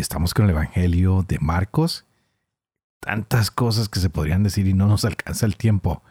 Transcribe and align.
estamos 0.00 0.34
con 0.34 0.44
el 0.44 0.52
Evangelio 0.52 1.24
de 1.26 1.38
Marcos. 1.40 2.06
Tantas 3.00 3.50
cosas 3.50 3.88
que 3.88 4.00
se 4.00 4.10
podrían 4.10 4.42
decir 4.42 4.66
y 4.66 4.74
no 4.74 4.86
nos 4.86 5.04
alcanza 5.04 5.46
el 5.46 5.56
tiempo. 5.56 6.02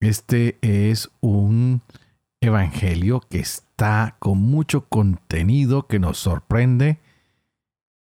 Este 0.00 0.58
es 0.62 1.10
un 1.20 1.82
Evangelio 2.40 3.20
que 3.20 3.38
está 3.38 4.16
con 4.18 4.38
mucho 4.38 4.86
contenido 4.88 5.86
que 5.86 5.98
nos 5.98 6.18
sorprende. 6.18 6.98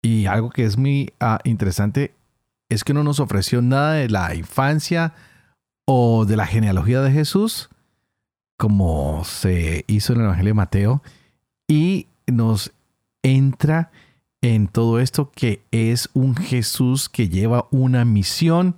Y 0.02 0.26
algo 0.26 0.50
que 0.50 0.66
es 0.66 0.78
muy 0.78 1.14
ah, 1.20 1.40
interesante 1.44 2.16
es 2.70 2.84
que 2.84 2.94
no 2.94 3.04
nos 3.04 3.20
ofreció 3.20 3.62
nada 3.62 3.94
de 3.94 4.10
la 4.10 4.34
infancia 4.34 5.14
o 5.86 6.26
de 6.26 6.38
la 6.38 6.48
genealogía 6.48 7.02
de 7.02 7.12
Jesús, 7.12 7.70
como 8.58 9.24
se 9.26 9.84
hizo 9.88 10.14
en 10.14 10.20
el 10.20 10.26
Evangelio 10.26 10.50
de 10.52 10.56
Mateo, 10.56 11.04
y 11.68 12.08
nos 12.28 12.74
entra 13.22 13.92
en 14.42 14.68
todo 14.68 15.00
esto 15.00 15.32
que 15.32 15.66
es 15.72 16.10
un 16.14 16.36
Jesús 16.36 17.10
que 17.10 17.30
lleva 17.30 17.68
una 17.72 18.06
misión, 18.06 18.76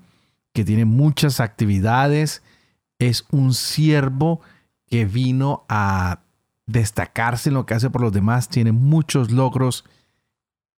que 0.53 0.63
tiene 0.63 0.86
muchas 0.86 1.39
actividades, 1.39 2.41
es 3.00 3.25
un 3.31 3.53
siervo 3.53 4.41
que 4.88 5.05
vino 5.05 5.66
a 5.69 6.22
destacarse 6.66 7.50
en 7.50 7.55
lo 7.55 7.66
que 7.66 7.73
hace 7.73 7.89
por 7.89 8.02
los 8.02 8.13
demás, 8.13 8.50
tiene 8.50 8.72
muchos 8.72 9.31
logros, 9.31 9.85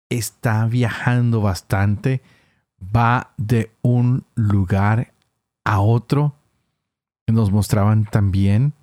está 0.09 0.65
viajando 0.65 1.41
bastante, 1.41 2.21
va 2.81 3.33
de 3.37 3.71
un 3.81 4.25
lugar 4.35 5.13
a 5.63 5.79
otro. 5.79 6.35
Nos 7.27 7.51
mostraban 7.51 8.05
también 8.05 8.73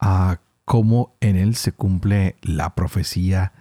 a 0.00 0.40
cómo 0.64 1.14
en 1.20 1.36
él 1.36 1.54
se 1.54 1.72
cumple 1.72 2.36
la 2.42 2.74
profecía 2.74 3.52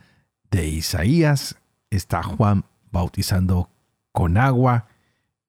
de 0.49 0.67
Isaías 0.67 1.57
está 1.95 2.23
Juan 2.23 2.66
bautizando 2.91 3.69
con 4.11 4.38
agua, 4.38 4.88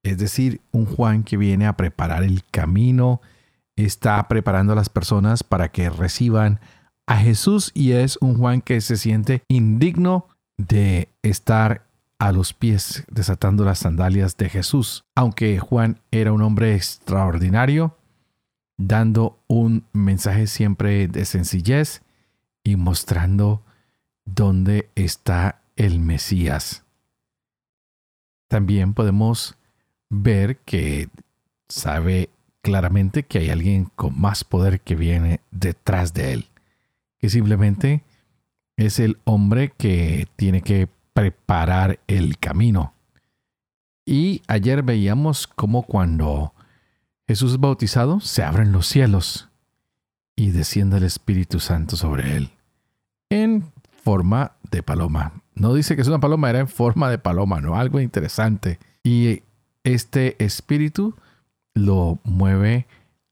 es 0.03 0.19
decir, 0.19 0.61
un 0.73 0.87
Juan 0.87 1.23
que 1.23 1.37
viene 1.37 1.67
a 1.67 1.77
preparar 1.77 2.23
el 2.23 2.45
camino, 2.51 3.21
está 3.77 4.27
preparando 4.29 4.73
a 4.73 4.77
las 4.77 4.89
personas 4.89 5.43
para 5.43 5.71
que 5.71 5.91
reciban 5.91 6.61
a 7.07 7.17
Jesús 7.17 7.71
y 7.75 7.93
es 7.93 8.19
un 8.21 8.39
Juan 8.39 8.61
que 8.61 8.81
se 8.81 8.97
siente 8.97 9.43
indigno 9.49 10.29
de 10.57 11.09
estar 11.23 11.87
a 12.19 12.33
los 12.33 12.53
pies 12.55 13.05
desatando 13.11 13.65
las 13.65 13.81
sandalias 13.81 14.37
de 14.37 14.49
Jesús. 14.49 15.05
Aunque 15.15 15.59
Juan 15.59 16.01
era 16.11 16.33
un 16.33 16.43
hombre 16.43 16.75
extraordinario, 16.75 17.97
dando 18.79 19.39
un 19.47 19.85
mensaje 19.93 20.47
siempre 20.47 21.09
de 21.09 21.25
sencillez 21.25 22.03
y 22.63 22.77
mostrando 22.77 23.63
dónde 24.25 24.91
está 24.95 25.61
el 25.77 26.01
Mesías. 26.01 26.85
También 28.49 28.95
podemos 28.95 29.57
ver 30.11 30.59
que 30.59 31.09
sabe 31.69 32.31
claramente 32.63 33.25
que 33.25 33.39
hay 33.39 33.51
alguien 33.51 33.91
con 33.97 34.19
más 34.19 34.45
poder 34.45 34.81
que 34.81 34.95
viene 34.95 35.41
detrás 35.51 36.15
de 36.15 36.33
él, 36.33 36.47
que 37.19 37.29
simplemente 37.29 38.03
es 38.77 38.99
el 38.99 39.19
hombre 39.25 39.73
que 39.77 40.27
tiene 40.37 40.63
que 40.63 40.89
preparar 41.13 42.01
el 42.07 42.39
camino. 42.39 42.95
Y 44.07 44.43
ayer 44.47 44.83
veíamos 44.83 45.47
cómo 45.47 45.83
cuando 45.83 46.53
Jesús 47.27 47.53
es 47.53 47.59
bautizado, 47.61 48.21
se 48.21 48.43
abren 48.43 48.73
los 48.73 48.87
cielos 48.87 49.49
y 50.37 50.51
desciende 50.51 50.99
el 50.99 51.05
Espíritu 51.05 51.61
Santo 51.61 51.97
sobre 51.97 52.37
él 52.37 52.51
en 53.31 53.73
forma 54.03 54.53
de 54.71 54.83
paloma. 54.83 55.44
No 55.55 55.75
dice 55.75 55.95
que 55.95 56.03
es 56.03 56.09
una 56.09 56.21
paloma, 56.21 56.51
era 56.51 56.59
en 56.59 56.69
forma 56.69 57.11
de 57.11 57.19
paloma, 57.19 57.61
¿no? 57.61 57.77
Algo 57.77 58.01
interesante. 58.01 58.79
Y 59.03 59.43
este 59.85 60.43
espíritu 60.45 61.15
lo 61.75 62.19
mueve 62.25 62.87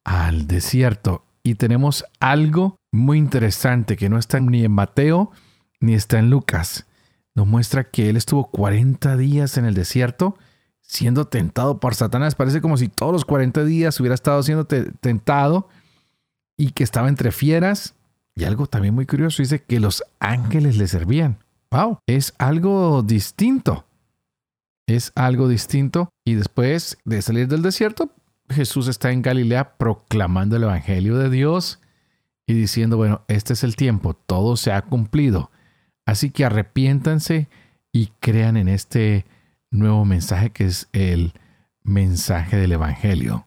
al 0.04 0.46
desierto. 0.46 1.24
Y 1.42 1.56
tenemos 1.56 2.04
algo 2.20 2.76
muy 2.92 3.18
interesante 3.18 3.96
que 3.96 4.08
no 4.08 4.18
está 4.18 4.38
ni 4.38 4.64
en 4.64 4.72
Mateo 4.72 5.32
ni 5.80 5.94
está 5.94 6.18
en 6.18 6.30
Lucas. 6.30 6.86
Nos 7.34 7.46
muestra 7.46 7.84
que 7.84 8.08
él 8.08 8.16
estuvo 8.16 8.50
40 8.50 9.16
días 9.16 9.56
en 9.56 9.64
el 9.64 9.74
desierto 9.74 10.36
siendo 10.80 11.26
tentado 11.26 11.80
por 11.80 11.94
Satanás. 11.94 12.34
Parece 12.34 12.60
como 12.60 12.76
si 12.76 12.88
todos 12.88 13.12
los 13.12 13.24
40 13.24 13.64
días 13.64 13.98
hubiera 13.98 14.14
estado 14.14 14.42
siendo 14.42 14.66
tentado 14.66 15.68
y 16.56 16.70
que 16.70 16.84
estaba 16.84 17.08
entre 17.08 17.32
fieras 17.32 17.94
y 18.34 18.44
algo 18.44 18.66
también 18.66 18.94
muy 18.94 19.06
curioso 19.06 19.42
dice 19.42 19.62
que 19.62 19.80
los 19.80 20.04
ángeles 20.18 20.76
le 20.76 20.86
servían. 20.88 21.38
¡Wow! 21.72 22.00
Es 22.06 22.34
algo 22.36 23.02
distinto. 23.02 23.86
Es 24.86 25.10
algo 25.14 25.48
distinto. 25.48 26.10
Y 26.22 26.34
después 26.34 26.98
de 27.06 27.22
salir 27.22 27.48
del 27.48 27.62
desierto, 27.62 28.10
Jesús 28.50 28.88
está 28.88 29.10
en 29.10 29.22
Galilea 29.22 29.78
proclamando 29.78 30.56
el 30.56 30.64
Evangelio 30.64 31.16
de 31.16 31.30
Dios 31.30 31.80
y 32.46 32.52
diciendo, 32.52 32.98
bueno, 32.98 33.22
este 33.26 33.54
es 33.54 33.64
el 33.64 33.74
tiempo, 33.74 34.12
todo 34.12 34.58
se 34.58 34.70
ha 34.70 34.82
cumplido. 34.82 35.50
Así 36.04 36.30
que 36.30 36.44
arrepiéntanse 36.44 37.48
y 37.90 38.08
crean 38.20 38.58
en 38.58 38.68
este 38.68 39.24
nuevo 39.70 40.04
mensaje 40.04 40.50
que 40.50 40.66
es 40.66 40.90
el 40.92 41.32
mensaje 41.82 42.58
del 42.58 42.72
Evangelio. 42.72 43.46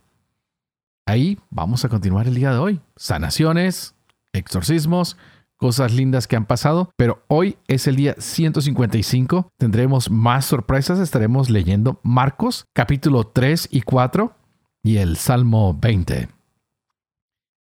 Ahí 1.05 1.37
vamos 1.51 1.85
a 1.85 1.89
continuar 1.89 2.27
el 2.27 2.33
día 2.33 2.51
de 2.51 2.57
hoy. 2.57 2.81
Sanaciones, 2.95 3.93
exorcismos, 4.33 5.15
cosas 5.57 5.93
lindas 5.93 6.27
que 6.27 6.35
han 6.35 6.45
pasado, 6.45 6.91
pero 6.95 7.23
hoy 7.27 7.57
es 7.67 7.87
el 7.87 7.95
día 7.95 8.15
155. 8.17 9.49
Tendremos 9.57 10.09
más 10.09 10.45
sorpresas, 10.45 10.99
estaremos 10.99 11.49
leyendo 11.49 11.99
Marcos 12.03 12.65
capítulo 12.73 13.27
3 13.27 13.69
y 13.71 13.81
4 13.81 14.35
y 14.83 14.97
el 14.97 15.17
Salmo 15.17 15.73
20. 15.73 16.29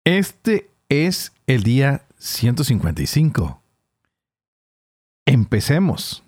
Este 0.06 0.72
es 0.90 1.34
el 1.48 1.64
día 1.64 2.06
155. 2.18 3.62
Empecemos. 5.26 6.24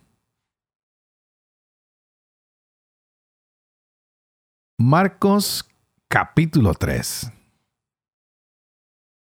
Marcos 4.79 5.67
capítulo 6.07 6.73
3. 6.73 7.31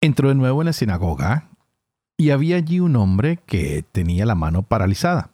Entró 0.02 0.30
de 0.30 0.36
nuevo 0.36 0.62
en 0.62 0.68
la 0.68 0.74
sinagoga 0.74 1.51
y 2.22 2.30
había 2.30 2.58
allí 2.58 2.80
un 2.80 2.96
hombre 2.98 3.38
que 3.48 3.82
tenía 3.82 4.28
la 4.28 4.36
mano 4.36 4.62
paralizada. 4.62 5.32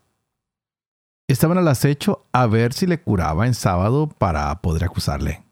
Estaban 1.28 1.58
al 1.58 1.68
acecho 1.68 2.26
a 2.32 2.48
ver 2.48 2.72
si 2.72 2.88
le 2.88 3.02
curaba 3.02 3.46
en 3.46 3.56
sábado 3.56 4.08
para 4.08 4.62
poder 4.62 4.86
acusarle. 4.86 5.44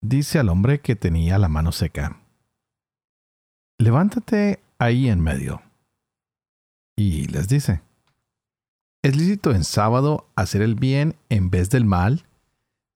Dice 0.00 0.38
al 0.38 0.50
hombre 0.50 0.80
que 0.80 0.94
tenía 0.94 1.36
la 1.36 1.48
mano 1.48 1.72
seca, 1.72 2.20
levántate 3.76 4.62
ahí 4.78 5.08
en 5.08 5.20
medio. 5.20 5.60
Y 6.96 7.26
les 7.26 7.48
dice, 7.48 7.82
¿es 9.02 9.16
lícito 9.16 9.50
en 9.50 9.64
sábado 9.64 10.28
hacer 10.36 10.62
el 10.62 10.76
bien 10.76 11.16
en 11.28 11.50
vez 11.50 11.70
del 11.70 11.86
mal, 11.86 12.24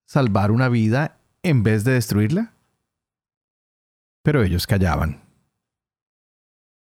salvar 0.06 0.52
una 0.52 0.68
vida 0.68 1.18
en 1.42 1.64
vez 1.64 1.82
de 1.82 1.94
destruirla? 1.94 2.52
pero 4.26 4.42
ellos 4.42 4.66
callaban. 4.66 5.25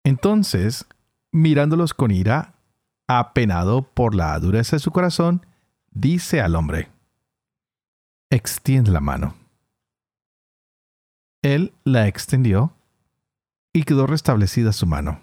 Entonces, 0.03 0.85
mirándolos 1.31 1.93
con 1.93 2.11
ira, 2.11 2.55
apenado 3.07 3.83
por 3.83 4.15
la 4.15 4.37
dureza 4.39 4.75
de 4.75 4.79
su 4.81 4.91
corazón, 4.91 5.45
dice 5.91 6.41
al 6.41 6.55
hombre, 6.55 6.89
extiende 8.29 8.91
la 8.91 8.99
mano. 8.99 9.35
Él 11.41 11.73
la 11.83 12.07
extendió 12.07 12.73
y 13.73 13.83
quedó 13.83 14.07
restablecida 14.07 14.71
su 14.71 14.87
mano. 14.87 15.19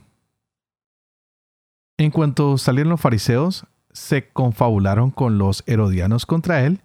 En 1.98 2.10
cuanto 2.10 2.56
salieron 2.58 2.90
los 2.90 3.00
fariseos, 3.00 3.66
se 3.92 4.28
confabularon 4.30 5.10
con 5.10 5.38
los 5.38 5.62
herodianos 5.66 6.24
contra 6.26 6.64
él 6.64 6.82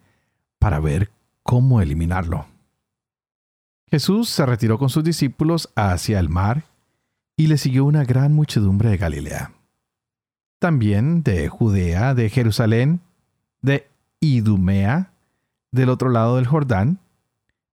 para 0.59 0.79
ver 0.79 1.11
cómo 1.43 1.81
eliminarlo. 1.81 2.47
Jesús 3.89 4.29
se 4.29 4.45
retiró 4.45 4.77
con 4.77 4.89
sus 4.89 5.03
discípulos 5.03 5.71
hacia 5.75 6.19
el 6.19 6.29
mar 6.29 6.65
y 7.37 7.47
le 7.47 7.57
siguió 7.57 7.85
una 7.85 8.03
gran 8.03 8.33
muchedumbre 8.33 8.89
de 8.89 8.97
Galilea. 8.97 9.51
También 10.59 11.23
de 11.23 11.47
Judea, 11.49 12.13
de 12.13 12.29
Jerusalén, 12.29 13.01
de 13.61 13.87
Idumea, 14.19 15.11
del 15.71 15.89
otro 15.89 16.09
lado 16.09 16.37
del 16.37 16.47
Jordán, 16.47 16.99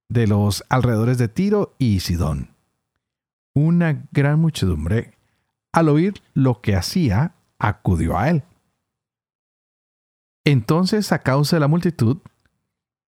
de 0.09 0.27
los 0.27 0.63
alrededores 0.69 1.17
de 1.17 1.27
Tiro 1.27 1.73
y 1.79 2.01
Sidón. 2.01 2.49
Una 3.53 4.05
gran 4.11 4.39
muchedumbre, 4.39 5.13
al 5.71 5.89
oír 5.89 6.21
lo 6.33 6.61
que 6.61 6.75
hacía, 6.75 7.33
acudió 7.57 8.17
a 8.17 8.29
él. 8.29 8.43
Entonces, 10.43 11.11
a 11.11 11.19
causa 11.19 11.55
de 11.55 11.61
la 11.61 11.67
multitud, 11.67 12.17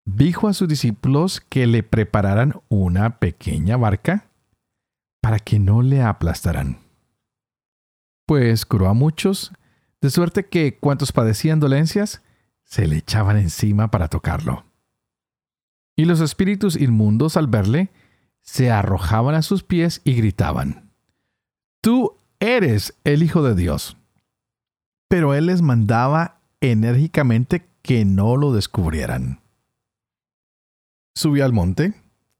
dijo 0.05 0.47
a 0.47 0.53
sus 0.53 0.67
discípulos 0.67 1.41
que 1.41 1.67
le 1.67 1.83
prepararan 1.83 2.61
una 2.69 3.19
pequeña 3.19 3.75
barca 3.75 4.25
para 5.25 5.39
que 5.39 5.57
no 5.57 5.81
le 5.81 6.03
aplastaran. 6.03 6.77
Pues 8.27 8.63
curó 8.63 8.89
a 8.89 8.93
muchos, 8.93 9.51
de 9.99 10.11
suerte 10.11 10.45
que 10.45 10.77
cuantos 10.77 11.11
padecían 11.11 11.59
dolencias, 11.59 12.21
se 12.63 12.85
le 12.85 12.97
echaban 12.97 13.37
encima 13.37 13.89
para 13.89 14.07
tocarlo. 14.07 14.65
Y 15.95 16.05
los 16.05 16.21
espíritus 16.21 16.79
inmundos 16.79 17.37
al 17.37 17.47
verle, 17.47 17.89
se 18.43 18.69
arrojaban 18.69 19.33
a 19.33 19.41
sus 19.41 19.63
pies 19.63 19.99
y 20.03 20.13
gritaban, 20.13 20.91
Tú 21.81 22.19
eres 22.39 22.93
el 23.03 23.23
Hijo 23.23 23.41
de 23.41 23.55
Dios. 23.55 23.97
Pero 25.07 25.33
él 25.33 25.47
les 25.47 25.63
mandaba 25.63 26.41
enérgicamente 26.61 27.65
que 27.81 28.05
no 28.05 28.37
lo 28.37 28.53
descubrieran. 28.53 29.41
Subió 31.15 31.45
al 31.45 31.53
monte 31.53 31.95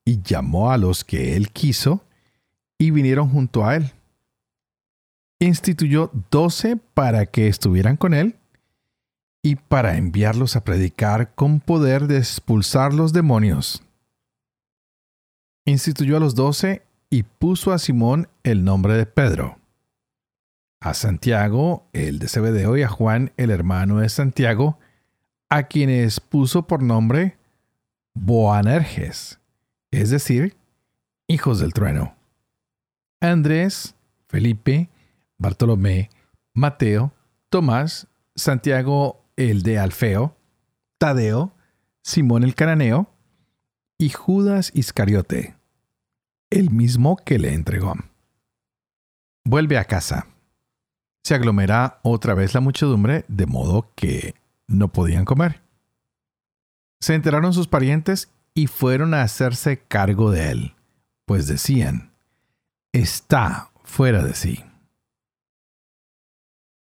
y 0.05 0.21
llamó 0.21 0.71
a 0.71 0.77
los 0.77 1.03
que 1.03 1.35
él 1.35 1.49
quiso 1.49 2.05
y 2.77 2.91
vinieron 2.91 3.29
junto 3.29 3.65
a 3.65 3.75
él. 3.75 3.91
Instituyó 5.39 6.11
doce 6.31 6.77
para 6.93 7.25
que 7.25 7.47
estuvieran 7.47 7.97
con 7.97 8.13
él 8.13 8.35
y 9.41 9.55
para 9.55 9.97
enviarlos 9.97 10.55
a 10.55 10.63
predicar 10.63 11.35
con 11.35 11.59
poder 11.59 12.07
de 12.07 12.17
expulsar 12.17 12.93
los 12.93 13.13
demonios. 13.13 13.83
Instituyó 15.65 16.17
a 16.17 16.19
los 16.19 16.35
doce 16.35 16.83
y 17.09 17.23
puso 17.23 17.71
a 17.71 17.79
Simón 17.79 18.27
el 18.43 18.63
nombre 18.63 18.95
de 18.95 19.05
Pedro 19.05 19.57
a 20.85 20.93
Santiago, 20.93 21.87
el 21.93 22.19
de 22.19 22.27
Zebedeo, 22.27 22.77
y 22.77 22.83
a 22.83 22.87
Juan, 22.87 23.31
el 23.37 23.49
hermano 23.49 23.99
de 23.99 24.09
Santiago, 24.09 24.77
a 25.49 25.63
quienes 25.63 26.19
puso 26.19 26.67
por 26.67 26.83
nombre 26.83 27.37
Boanerges, 28.13 29.39
es 29.89 30.11
decir, 30.11 30.55
hijos 31.27 31.59
del 31.59 31.73
trueno. 31.73 32.14
Andrés, 33.31 33.95
Felipe, 34.27 34.89
Bartolomé, 35.37 36.09
Mateo, 36.53 37.13
Tomás, 37.49 38.07
Santiago 38.35 39.23
el 39.35 39.63
de 39.63 39.79
Alfeo, 39.79 40.35
Tadeo, 40.97 41.53
Simón 42.01 42.43
el 42.43 42.55
cananeo 42.55 43.09
y 43.97 44.09
Judas 44.09 44.71
Iscariote, 44.73 45.55
el 46.49 46.69
mismo 46.69 47.17
que 47.17 47.39
le 47.39 47.53
entregó. 47.53 47.95
Vuelve 49.43 49.77
a 49.77 49.85
casa 49.85 50.27
se 51.25 51.33
aglomera 51.33 52.01
otra 52.03 52.35
vez 52.35 52.53
la 52.53 52.59
muchedumbre 52.59 53.25
de 53.27 53.47
modo 53.47 53.89
que 53.95 54.35
no 54.67 54.89
podían 54.89 55.25
comer. 55.25 55.63
Se 56.99 57.15
enteraron 57.15 57.51
sus 57.51 57.67
parientes 57.67 58.29
y 58.53 58.67
fueron 58.67 59.15
a 59.15 59.23
hacerse 59.23 59.79
cargo 59.79 60.29
de 60.29 60.51
él, 60.51 60.75
pues 61.25 61.47
decían, 61.47 62.11
está 62.95 63.71
fuera 63.83 64.23
de 64.23 64.33
sí. 64.33 64.63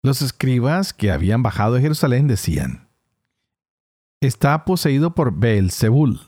Los 0.02 0.22
escribas 0.22 0.93
que 0.93 1.11
habían 1.11 1.43
bajado 1.43 1.75
de 1.75 1.81
Jerusalén 1.81 2.28
decían, 2.28 2.88
está 4.20 4.64
poseído 4.64 5.14
por 5.14 5.37
Beelzebul, 5.37 6.20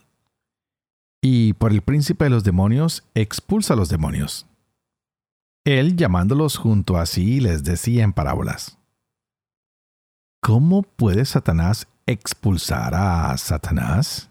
y 1.21 1.53
por 1.53 1.71
el 1.71 1.81
príncipe 1.81 2.25
de 2.25 2.29
los 2.29 2.43
demonios 2.43 3.07
expulsa 3.15 3.73
a 3.73 3.77
los 3.77 3.89
demonios. 3.89 4.45
Él, 5.63 5.95
llamándolos 5.95 6.57
junto 6.57 6.97
a 6.97 7.05
sí, 7.05 7.39
les 7.39 7.63
decía 7.63 8.03
en 8.03 8.13
parábolas, 8.13 8.77
¿Cómo 10.41 10.83
puede 10.83 11.25
Satanás 11.25 11.87
expulsar 12.05 12.93
a 12.93 13.37
Satanás? 13.37 14.29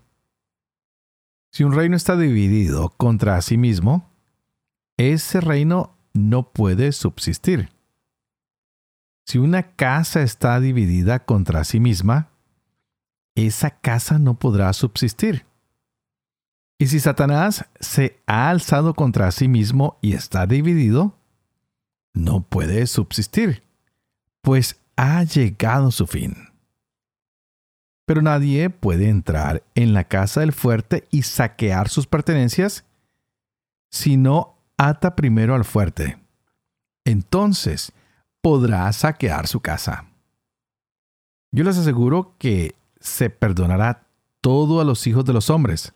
Si 1.51 1.65
un 1.65 1.73
reino 1.73 1.97
está 1.97 2.17
dividido 2.17 2.91
contra 2.91 3.41
sí 3.43 3.57
mismo, 3.57 4.16
ese 4.97 5.41
reino 5.41 5.97
no 6.13 6.53
puede 6.53 6.93
subsistir. 6.93 7.71
Si 9.25 9.39
una 9.39 9.75
casa 9.75 10.23
está 10.23 10.61
dividida 10.61 11.25
contra 11.25 11.65
sí 11.65 11.81
misma, 11.81 12.31
esa 13.35 13.71
casa 13.71 14.19
no 14.19 14.39
podrá 14.39 14.73
subsistir. 14.73 15.45
Y 16.79 16.87
si 16.87 17.01
Satanás 17.01 17.67
se 17.81 18.21
ha 18.27 18.51
alzado 18.51 18.95
contra 18.95 19.31
sí 19.31 19.49
mismo 19.49 19.99
y 20.01 20.13
está 20.13 20.47
dividido, 20.47 21.19
no 22.15 22.43
puede 22.43 22.87
subsistir, 22.87 23.63
pues 24.43 24.81
ha 24.97 25.23
llegado 25.25 25.91
su 25.91 26.07
fin. 26.07 26.37
Pero 28.07 28.23
nadie 28.23 28.71
puede 28.71 29.09
entrar 29.09 29.65
en 29.75 29.93
la 29.93 30.05
casa 30.05 30.41
del 30.41 30.53
fuerte 30.53 31.09
y 31.11 31.23
saquear 31.23 31.89
sus 31.89 32.07
pertenencias 32.07 32.85
si 33.91 34.17
no 34.17 34.56
ata 34.77 35.17
primero 35.17 35.55
al 35.55 35.65
fuerte. 35.65 36.19
Entonces 37.05 37.93
podrá 38.41 38.93
saquear 38.93 39.47
su 39.47 39.61
casa. 39.61 40.07
Yo 41.53 41.65
les 41.65 41.79
aseguro 41.79 42.35
que 42.39 42.75
se 43.01 43.31
perdonará 43.31 44.07
todo 44.41 44.81
a 44.81 44.85
los 44.85 45.07
hijos 45.07 45.25
de 45.25 45.33
los 45.33 45.51
hombres, 45.51 45.95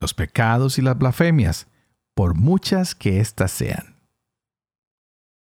los 0.00 0.14
pecados 0.14 0.78
y 0.78 0.82
las 0.82 0.96
blasfemias, 0.98 1.66
por 2.14 2.34
muchas 2.34 2.94
que 2.94 3.20
éstas 3.20 3.50
sean. 3.50 3.96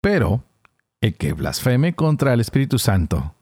Pero 0.01 0.45
el 1.01 1.17
que 1.17 1.33
blasfeme 1.33 1.95
contra 1.95 2.35
el 2.35 2.41
Espíritu 2.41 2.79
Santo 2.79 3.35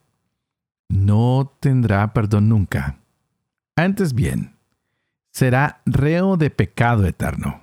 no 0.89 1.57
tendrá 1.61 2.13
perdón 2.13 2.49
nunca. 2.49 2.99
Antes 3.75 4.13
bien, 4.13 4.55
será 5.33 5.81
reo 5.87 6.37
de 6.37 6.51
pecado 6.51 7.07
eterno. 7.07 7.62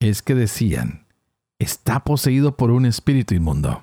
Es 0.00 0.22
que 0.22 0.34
decían, 0.34 1.06
está 1.58 2.00
poseído 2.04 2.56
por 2.56 2.70
un 2.70 2.86
espíritu 2.86 3.34
inmundo. 3.34 3.82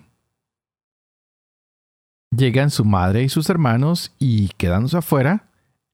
Llegan 2.35 2.71
su 2.71 2.83
madre 2.83 3.23
y 3.23 3.29
sus 3.29 3.49
hermanos 3.49 4.13
y, 4.19 4.49
quedándose 4.57 4.97
afuera, 4.97 5.49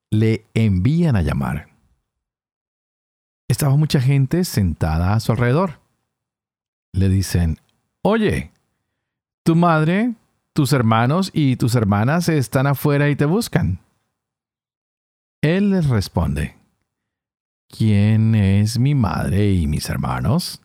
le 0.10 0.46
envían 0.53 1.15
a 1.15 1.22
llamar. 1.22 1.70
Estaba 3.48 3.75
mucha 3.75 4.01
gente 4.01 4.44
sentada 4.46 5.13
a 5.13 5.20
su 5.20 5.32
alrededor 5.32 5.84
le 6.94 7.10
dicen, 7.10 7.58
oye, 8.03 8.51
tu 9.44 9.56
madre, 9.56 10.13
tus 10.53 10.72
hermanos 10.74 11.32
y 11.34 11.58
tus 11.58 11.75
hermanas 11.75 12.30
están 12.30 12.68
afuera 12.68 13.10
y 13.10 13.15
te 13.15 13.25
buscan. 13.25 13.80
Él 15.42 15.72
les 15.72 15.89
responde, 15.89 16.56
¿quién 17.75 18.36
es 18.36 18.77
mi 18.77 18.94
madre 18.94 19.51
y 19.51 19.68
mis 19.68 19.89
hermanos? 19.89 20.62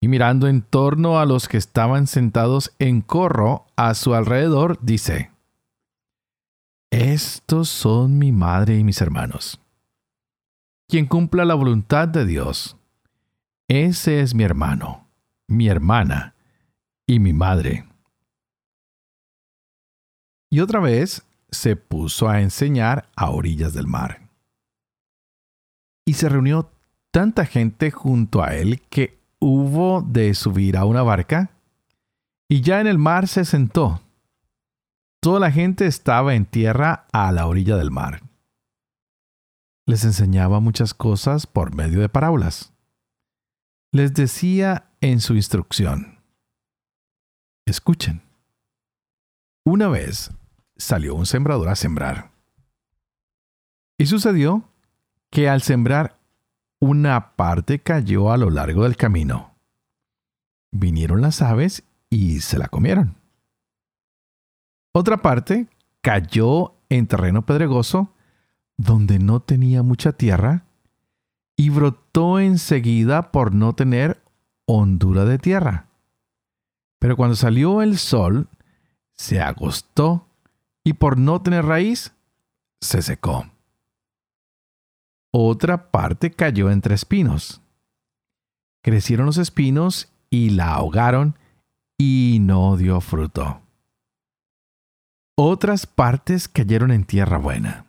Y 0.00 0.08
mirando 0.08 0.46
en 0.46 0.60
torno 0.60 1.18
a 1.18 1.24
los 1.24 1.48
que 1.48 1.56
estaban 1.56 2.06
sentados 2.06 2.74
en 2.78 3.00
corro 3.00 3.66
a 3.74 3.94
su 3.94 4.14
alrededor, 4.14 4.78
dice, 4.82 5.30
Estos 6.90 7.70
son 7.70 8.18
mi 8.18 8.30
madre 8.30 8.78
y 8.78 8.84
mis 8.84 9.00
hermanos. 9.00 9.60
Quien 10.86 11.06
cumpla 11.06 11.46
la 11.46 11.54
voluntad 11.54 12.08
de 12.08 12.26
Dios, 12.26 12.76
ese 13.66 14.20
es 14.20 14.34
mi 14.34 14.44
hermano, 14.44 15.08
mi 15.48 15.68
hermana 15.68 16.34
y 17.06 17.18
mi 17.18 17.32
madre. 17.32 17.86
Y 20.50 20.60
otra 20.60 20.80
vez 20.80 21.26
se 21.50 21.74
puso 21.76 22.28
a 22.28 22.42
enseñar 22.42 23.08
a 23.16 23.30
orillas 23.30 23.72
del 23.72 23.86
mar. 23.86 24.23
Y 26.06 26.14
se 26.14 26.28
reunió 26.28 26.70
tanta 27.10 27.46
gente 27.46 27.90
junto 27.90 28.42
a 28.42 28.54
él 28.54 28.82
que 28.90 29.18
hubo 29.38 30.02
de 30.02 30.34
subir 30.34 30.76
a 30.76 30.84
una 30.84 31.02
barca, 31.02 31.50
y 32.48 32.60
ya 32.60 32.80
en 32.80 32.86
el 32.86 32.98
mar 32.98 33.28
se 33.28 33.44
sentó. 33.44 34.00
Toda 35.20 35.40
la 35.40 35.50
gente 35.50 35.86
estaba 35.86 36.34
en 36.34 36.44
tierra 36.44 37.06
a 37.12 37.32
la 37.32 37.46
orilla 37.46 37.76
del 37.76 37.90
mar. 37.90 38.22
Les 39.86 40.04
enseñaba 40.04 40.60
muchas 40.60 40.92
cosas 40.94 41.46
por 41.46 41.74
medio 41.74 42.00
de 42.00 42.08
parábolas 42.08 42.74
les 43.94 44.12
decía 44.12 44.90
en 45.00 45.20
su 45.20 45.36
instrucción, 45.36 46.18
escuchen, 47.64 48.22
una 49.64 49.86
vez 49.86 50.32
salió 50.76 51.14
un 51.14 51.26
sembrador 51.26 51.68
a 51.68 51.76
sembrar. 51.76 52.32
Y 53.96 54.06
sucedió 54.06 54.68
que 55.34 55.48
al 55.48 55.62
sembrar 55.62 56.16
una 56.78 57.34
parte 57.34 57.80
cayó 57.80 58.30
a 58.30 58.36
lo 58.36 58.50
largo 58.50 58.84
del 58.84 58.96
camino. 58.96 59.56
Vinieron 60.70 61.22
las 61.22 61.42
aves 61.42 61.82
y 62.08 62.38
se 62.38 62.56
la 62.56 62.68
comieron. 62.68 63.16
Otra 64.92 65.22
parte 65.22 65.66
cayó 66.02 66.76
en 66.88 67.08
terreno 67.08 67.44
pedregoso, 67.44 68.14
donde 68.76 69.18
no 69.18 69.40
tenía 69.40 69.82
mucha 69.82 70.12
tierra, 70.12 70.66
y 71.56 71.68
brotó 71.70 72.38
enseguida 72.38 73.32
por 73.32 73.52
no 73.52 73.74
tener 73.74 74.22
hondura 74.66 75.24
de 75.24 75.38
tierra. 75.38 75.88
Pero 77.00 77.16
cuando 77.16 77.34
salió 77.34 77.82
el 77.82 77.98
sol, 77.98 78.48
se 79.14 79.40
agostó 79.40 80.28
y 80.84 80.92
por 80.92 81.18
no 81.18 81.42
tener 81.42 81.64
raíz, 81.64 82.12
se 82.80 83.02
secó. 83.02 83.46
Otra 85.36 85.90
parte 85.90 86.30
cayó 86.30 86.70
entre 86.70 86.94
espinos. 86.94 87.60
Crecieron 88.84 89.26
los 89.26 89.36
espinos 89.36 90.12
y 90.30 90.50
la 90.50 90.74
ahogaron 90.74 91.36
y 91.98 92.38
no 92.40 92.76
dio 92.76 93.00
fruto. 93.00 93.60
Otras 95.36 95.86
partes 95.88 96.46
cayeron 96.46 96.92
en 96.92 97.02
tierra 97.02 97.38
buena 97.38 97.86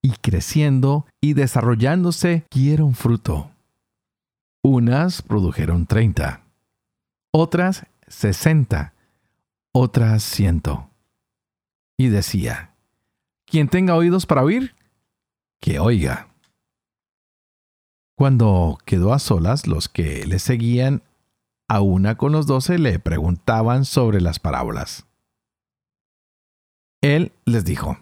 y 0.00 0.12
creciendo 0.12 1.04
y 1.20 1.34
desarrollándose 1.34 2.46
dieron 2.50 2.94
fruto. 2.94 3.50
Unas 4.64 5.20
produjeron 5.20 5.84
treinta, 5.84 6.40
otras 7.32 7.86
sesenta, 8.06 8.94
otras 9.72 10.22
ciento. 10.22 10.88
Y 11.98 12.08
decía, 12.08 12.72
quien 13.44 13.68
tenga 13.68 13.94
oídos 13.94 14.24
para 14.24 14.42
oír, 14.42 14.74
que 15.60 15.80
oiga. 15.80 16.28
Cuando 18.18 18.78
quedó 18.84 19.12
a 19.14 19.20
solas, 19.20 19.68
los 19.68 19.88
que 19.88 20.26
le 20.26 20.40
seguían 20.40 21.04
a 21.68 21.80
una 21.82 22.16
con 22.16 22.32
los 22.32 22.48
doce 22.48 22.76
le 22.76 22.98
preguntaban 22.98 23.84
sobre 23.84 24.20
las 24.20 24.40
parábolas. 24.40 25.06
Él 27.00 27.30
les 27.44 27.64
dijo, 27.64 27.96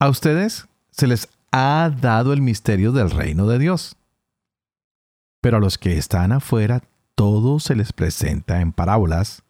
a 0.00 0.08
ustedes 0.08 0.66
se 0.90 1.06
les 1.06 1.28
ha 1.52 1.92
dado 1.96 2.32
el 2.32 2.42
misterio 2.42 2.90
del 2.90 3.12
reino 3.12 3.46
de 3.46 3.60
Dios, 3.60 3.94
pero 5.40 5.58
a 5.58 5.60
los 5.60 5.78
que 5.78 5.96
están 5.96 6.32
afuera 6.32 6.82
todo 7.14 7.60
se 7.60 7.76
les 7.76 7.92
presenta 7.92 8.62
en 8.62 8.72
parábolas, 8.72 9.44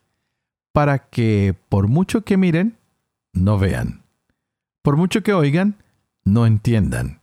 para 0.72 1.08
que 1.08 1.56
por 1.70 1.88
mucho 1.88 2.20
que 2.22 2.36
miren, 2.36 2.76
no 3.32 3.58
vean, 3.58 4.02
por 4.82 4.98
mucho 4.98 5.22
que 5.22 5.32
oigan, 5.32 5.82
no 6.22 6.44
entiendan, 6.44 7.21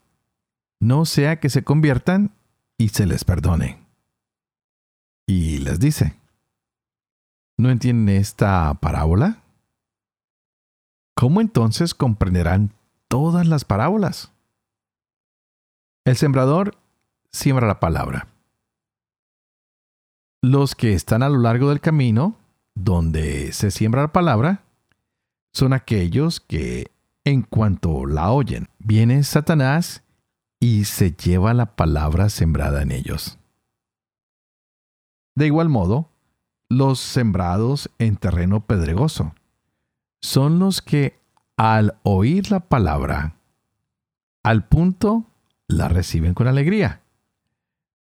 no 0.80 1.06
sea 1.06 1.40
que 1.40 1.50
se 1.50 1.64
conviertan 1.64 2.34
y 2.78 2.90
se 2.90 3.06
les 3.06 3.24
perdone. 3.24 3.86
Y 5.28 5.60
les 5.60 5.80
dice, 5.80 6.16
¿no 7.58 7.70
entienden 7.70 8.16
esta 8.16 8.74
parábola? 8.76 9.44
¿Cómo 11.16 11.42
entonces 11.42 11.94
comprenderán 11.94 12.74
todas 13.08 13.46
las 13.46 13.66
parábolas? 13.66 14.32
El 16.06 16.16
sembrador 16.16 16.78
siembra 17.32 17.68
la 17.68 17.80
palabra. 17.80 18.28
Los 20.42 20.74
que 20.74 20.94
están 20.94 21.22
a 21.22 21.30
lo 21.30 21.40
largo 21.40 21.70
del 21.70 21.82
camino, 21.82 22.38
donde 22.74 23.52
se 23.52 23.72
siembra 23.72 24.04
la 24.04 24.14
palabra, 24.14 24.64
son 25.52 25.74
aquellos 25.74 26.40
que, 26.40 26.92
en 27.26 27.42
cuanto 27.42 28.06
la 28.06 28.32
oyen, 28.32 28.70
viene 28.80 29.24
Satanás 29.24 30.04
y 30.60 30.86
se 30.86 31.12
lleva 31.12 31.54
la 31.54 31.75
palabra 31.75 32.30
sembrada 32.30 32.82
en 32.82 32.92
ellos. 32.92 33.38
De 35.36 35.46
igual 35.46 35.70
modo, 35.70 36.10
los 36.70 37.00
sembrados 37.00 37.89
en 37.98 38.18
terreno 38.18 38.66
pedregoso 38.66 39.34
son 40.22 40.60
los 40.60 40.82
que 40.82 41.20
al 41.58 41.98
oír 42.04 42.51
la 42.51 42.60
palabra, 42.60 43.36
al 44.44 44.68
punto 44.68 45.25
la 45.68 45.88
reciben 45.88 46.34
con 46.34 46.48
alegría 46.48 47.01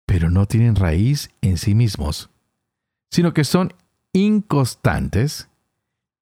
pero 0.08 0.30
no 0.30 0.46
tienen 0.46 0.74
raíz 0.74 1.28
en 1.42 1.58
sí 1.58 1.74
mismos, 1.74 2.30
sino 3.10 3.34
que 3.34 3.44
son 3.44 3.74
inconstantes 4.14 5.50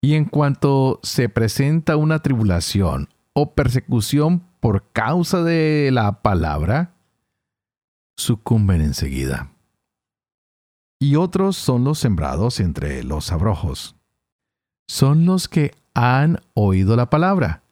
y 0.00 0.14
en 0.14 0.24
cuanto 0.24 0.98
se 1.04 1.28
presenta 1.28 1.96
una 1.96 2.18
tribulación 2.18 3.08
o 3.38 3.52
persecución 3.52 4.46
por 4.60 4.90
causa 4.92 5.42
de 5.42 5.90
la 5.92 6.22
palabra, 6.22 6.94
sucumben 8.16 8.80
enseguida. 8.80 9.52
Y 10.98 11.16
otros 11.16 11.54
son 11.58 11.84
los 11.84 11.98
sembrados 11.98 12.60
entre 12.60 13.04
los 13.04 13.30
abrojos. 13.32 13.94
Son 14.88 15.26
los 15.26 15.48
que 15.48 15.74
han 15.92 16.40
oído 16.54 16.96
la 16.96 17.10
palabra, 17.10 17.62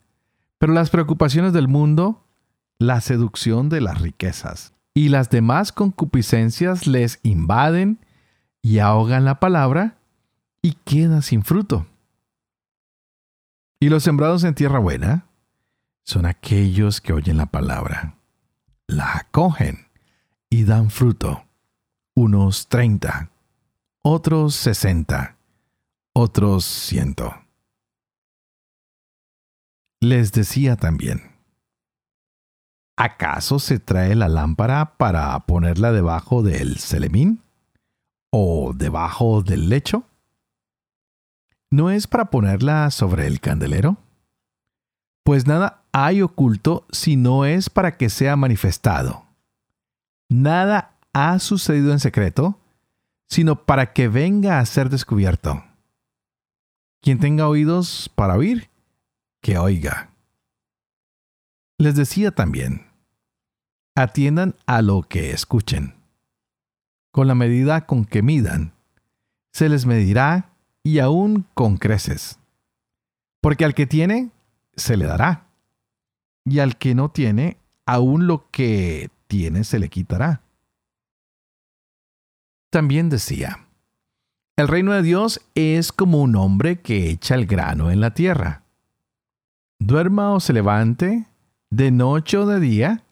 pero 0.58 0.74
las 0.74 0.90
preocupaciones 0.90 1.54
del 1.54 1.66
mundo, 1.66 2.26
la 2.78 3.00
seducción 3.00 3.70
de 3.70 3.80
las 3.80 4.02
riquezas 4.02 4.74
y 4.92 5.08
las 5.08 5.30
demás 5.30 5.72
concupiscencias 5.72 6.86
les 6.86 7.20
invaden 7.22 8.04
y 8.60 8.80
ahogan 8.80 9.24
la 9.24 9.40
palabra 9.40 9.96
y 10.60 10.72
queda 10.84 11.22
sin 11.22 11.42
fruto. 11.42 11.86
Y 13.80 13.88
los 13.88 14.02
sembrados 14.02 14.44
en 14.44 14.54
tierra 14.54 14.78
buena 14.78 15.23
son 16.04 16.26
aquellos 16.26 17.00
que 17.00 17.12
oyen 17.12 17.38
la 17.38 17.46
palabra, 17.46 18.18
la 18.86 19.16
acogen 19.16 19.88
y 20.48 20.64
dan 20.64 20.90
fruto, 20.90 21.44
unos 22.14 22.68
treinta, 22.68 23.30
otros 24.02 24.54
sesenta, 24.54 25.36
otros 26.12 26.64
ciento. 26.64 27.34
Les 30.00 30.32
decía 30.32 30.76
también, 30.76 31.34
¿Acaso 32.96 33.58
se 33.58 33.80
trae 33.80 34.14
la 34.14 34.28
lámpara 34.28 34.96
para 34.96 35.38
ponerla 35.40 35.90
debajo 35.90 36.42
del 36.42 36.78
celemín? 36.78 37.42
¿O 38.30 38.72
debajo 38.72 39.42
del 39.42 39.68
lecho? 39.68 40.04
¿No 41.70 41.90
es 41.90 42.06
para 42.06 42.26
ponerla 42.26 42.90
sobre 42.92 43.26
el 43.26 43.40
candelero? 43.40 43.96
Pues 45.24 45.46
nada 45.46 45.82
hay 45.92 46.20
oculto 46.20 46.86
si 46.90 47.16
no 47.16 47.46
es 47.46 47.70
para 47.70 47.96
que 47.96 48.10
sea 48.10 48.36
manifestado. 48.36 49.24
Nada 50.28 50.98
ha 51.14 51.38
sucedido 51.38 51.92
en 51.92 52.00
secreto, 52.00 52.60
sino 53.28 53.64
para 53.64 53.92
que 53.92 54.08
venga 54.08 54.58
a 54.58 54.66
ser 54.66 54.90
descubierto. 54.90 55.64
Quien 57.00 57.18
tenga 57.18 57.48
oídos 57.48 58.10
para 58.14 58.36
oír, 58.36 58.70
que 59.40 59.56
oiga. 59.56 60.10
Les 61.78 61.96
decía 61.96 62.30
también, 62.30 62.86
atiendan 63.94 64.54
a 64.66 64.82
lo 64.82 65.02
que 65.02 65.30
escuchen. 65.30 65.94
Con 67.12 67.28
la 67.28 67.34
medida 67.34 67.86
con 67.86 68.04
que 68.04 68.22
midan, 68.22 68.72
se 69.52 69.68
les 69.68 69.86
medirá 69.86 70.50
y 70.82 70.98
aún 70.98 71.46
con 71.54 71.76
creces. 71.76 72.38
Porque 73.40 73.64
al 73.64 73.74
que 73.74 73.86
tiene, 73.86 74.30
se 74.76 74.96
le 74.96 75.06
dará. 75.06 75.46
Y 76.44 76.58
al 76.58 76.76
que 76.76 76.94
no 76.94 77.10
tiene, 77.10 77.56
aún 77.86 78.26
lo 78.26 78.50
que 78.50 79.10
tiene 79.26 79.64
se 79.64 79.78
le 79.78 79.88
quitará. 79.88 80.42
También 82.70 83.08
decía, 83.08 83.66
el 84.56 84.68
reino 84.68 84.92
de 84.92 85.02
Dios 85.02 85.40
es 85.54 85.92
como 85.92 86.20
un 86.20 86.36
hombre 86.36 86.80
que 86.80 87.10
echa 87.10 87.34
el 87.34 87.46
grano 87.46 87.90
en 87.90 88.00
la 88.00 88.14
tierra. 88.14 88.62
Duerma 89.80 90.32
o 90.32 90.40
se 90.40 90.52
levante, 90.52 91.26
de 91.70 91.90
noche 91.90 92.38
o 92.38 92.46
de 92.46 92.60
día, 92.60 93.04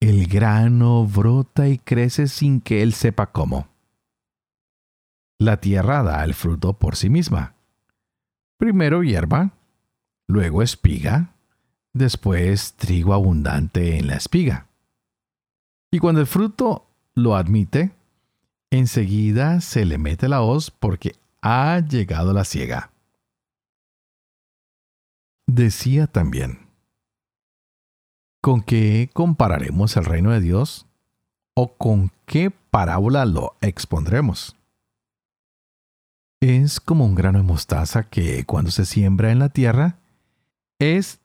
el 0.00 0.26
grano 0.26 1.06
brota 1.06 1.68
y 1.68 1.78
crece 1.78 2.28
sin 2.28 2.60
que 2.60 2.82
él 2.82 2.94
sepa 2.94 3.32
cómo. 3.32 3.68
La 5.38 5.60
tierra 5.60 6.02
da 6.02 6.24
el 6.24 6.34
fruto 6.34 6.74
por 6.74 6.96
sí 6.96 7.10
misma. 7.10 7.54
Primero 8.58 9.02
hierba, 9.02 9.52
luego 10.26 10.62
espiga, 10.62 11.34
después 11.92 12.74
trigo 12.74 13.14
abundante 13.14 13.98
en 13.98 14.06
la 14.08 14.16
espiga. 14.16 14.66
Y 15.90 15.98
cuando 15.98 16.20
el 16.20 16.26
fruto 16.26 16.86
lo 17.14 17.36
admite, 17.36 17.92
enseguida 18.70 19.60
se 19.60 19.84
le 19.84 19.98
mete 19.98 20.28
la 20.28 20.42
hoz 20.42 20.70
porque 20.70 21.14
ha 21.40 21.80
llegado 21.80 22.32
la 22.32 22.44
ciega. 22.44 22.90
Decía 25.46 26.06
también, 26.06 26.64
¿Con 28.44 28.60
qué 28.60 29.08
compararemos 29.14 29.96
el 29.96 30.04
reino 30.04 30.30
de 30.30 30.40
Dios? 30.40 30.86
¿O 31.54 31.78
con 31.78 32.12
qué 32.26 32.50
parábola 32.50 33.24
lo 33.24 33.56
expondremos? 33.62 34.54
Es 36.40 36.78
como 36.78 37.06
un 37.06 37.14
grano 37.14 37.38
de 37.38 37.44
mostaza 37.44 38.02
que 38.02 38.44
cuando 38.44 38.70
se 38.70 38.84
siembra 38.84 39.32
en 39.32 39.38
la 39.38 39.48
tierra 39.48 39.96
es 40.78 41.20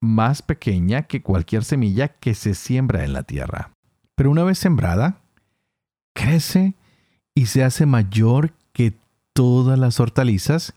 más 0.00 0.42
pequeña 0.42 1.02
que 1.02 1.22
cualquier 1.22 1.64
semilla 1.64 2.08
que 2.08 2.34
se 2.34 2.54
siembra 2.54 3.04
en 3.04 3.12
la 3.12 3.22
tierra. 3.22 3.72
Pero 4.14 4.30
una 4.30 4.44
vez 4.44 4.58
sembrada, 4.58 5.20
crece 6.14 6.74
y 7.34 7.46
se 7.46 7.64
hace 7.64 7.86
mayor 7.86 8.52
que 8.72 8.94
todas 9.32 9.78
las 9.78 10.00
hortalizas 10.00 10.74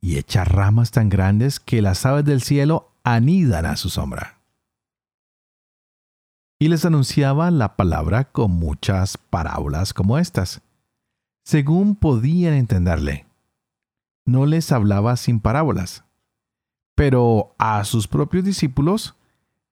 y 0.00 0.16
echa 0.16 0.44
ramas 0.44 0.90
tan 0.90 1.08
grandes 1.08 1.60
que 1.60 1.82
las 1.82 2.06
aves 2.06 2.24
del 2.24 2.42
cielo 2.42 2.92
anidan 3.04 3.66
a 3.66 3.76
su 3.76 3.90
sombra. 3.90 4.38
Y 6.60 6.68
les 6.68 6.84
anunciaba 6.84 7.50
la 7.50 7.76
palabra 7.76 8.24
con 8.24 8.50
muchas 8.50 9.16
parábolas 9.16 9.94
como 9.94 10.18
estas, 10.18 10.60
según 11.44 11.94
podían 11.94 12.54
entenderle. 12.54 13.26
No 14.26 14.44
les 14.44 14.72
hablaba 14.72 15.16
sin 15.16 15.40
parábolas, 15.40 16.04
pero 16.98 17.54
a 17.58 17.84
sus 17.84 18.08
propios 18.08 18.44
discípulos 18.44 19.14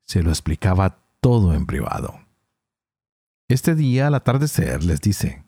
se 0.05 0.23
lo 0.23 0.31
explicaba 0.31 1.01
todo 1.21 1.55
en 1.55 1.67
privado. 1.67 2.21
Este 3.49 3.75
día 3.75 4.07
al 4.07 4.15
atardecer 4.15 4.85
les 4.85 5.01
dice, 5.01 5.43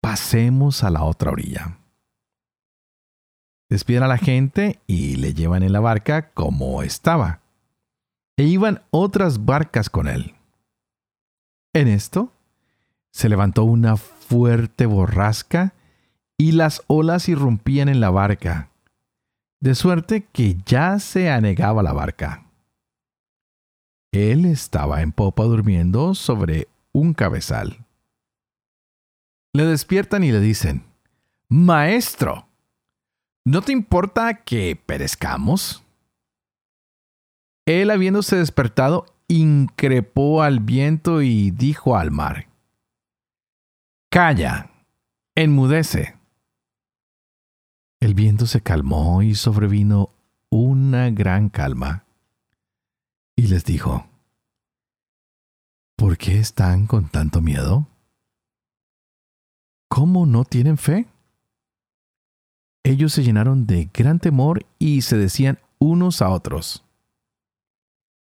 pasemos 0.00 0.82
a 0.82 0.88
la 0.88 1.04
otra 1.04 1.30
orilla. 1.30 1.76
Despiden 3.68 4.04
a 4.04 4.06
la 4.06 4.16
gente 4.16 4.80
y 4.86 5.16
le 5.16 5.34
llevan 5.34 5.62
en 5.62 5.74
la 5.74 5.80
barca 5.80 6.30
como 6.30 6.82
estaba. 6.82 7.42
E 8.38 8.44
iban 8.44 8.80
otras 8.90 9.44
barcas 9.44 9.90
con 9.90 10.08
él. 10.08 10.36
En 11.74 11.86
esto, 11.86 12.32
se 13.10 13.28
levantó 13.28 13.64
una 13.64 13.98
fuerte 13.98 14.86
borrasca 14.86 15.74
y 16.38 16.52
las 16.52 16.82
olas 16.86 17.28
irrumpían 17.28 17.90
en 17.90 18.00
la 18.00 18.08
barca, 18.08 18.70
de 19.66 19.74
suerte 19.74 20.28
que 20.32 20.56
ya 20.64 21.00
se 21.00 21.28
anegaba 21.28 21.82
la 21.82 21.92
barca. 21.92 22.44
Él 24.12 24.44
estaba 24.44 25.02
en 25.02 25.10
popa 25.10 25.42
durmiendo 25.42 26.14
sobre 26.14 26.68
un 26.92 27.14
cabezal. 27.14 27.84
Le 29.52 29.64
despiertan 29.64 30.22
y 30.22 30.30
le 30.30 30.38
dicen, 30.38 30.84
Maestro, 31.48 32.46
¿no 33.44 33.60
te 33.60 33.72
importa 33.72 34.44
que 34.44 34.76
perezcamos? 34.76 35.82
Él, 37.66 37.90
habiéndose 37.90 38.36
despertado, 38.36 39.06
increpó 39.26 40.42
al 40.42 40.60
viento 40.60 41.22
y 41.22 41.50
dijo 41.50 41.96
al 41.96 42.12
mar, 42.12 42.46
Calla, 44.12 44.70
enmudece. 45.34 46.15
El 48.00 48.14
viento 48.14 48.46
se 48.46 48.60
calmó 48.60 49.22
y 49.22 49.34
sobrevino 49.34 50.10
una 50.50 51.10
gran 51.10 51.48
calma. 51.48 52.04
Y 53.34 53.48
les 53.48 53.64
dijo, 53.64 54.06
¿por 55.96 56.18
qué 56.18 56.38
están 56.38 56.86
con 56.86 57.08
tanto 57.08 57.40
miedo? 57.40 57.86
¿Cómo 59.88 60.26
no 60.26 60.44
tienen 60.44 60.76
fe? 60.76 61.06
Ellos 62.84 63.12
se 63.12 63.24
llenaron 63.24 63.66
de 63.66 63.90
gran 63.92 64.20
temor 64.20 64.66
y 64.78 65.02
se 65.02 65.16
decían 65.16 65.58
unos 65.78 66.22
a 66.22 66.30
otros, 66.30 66.84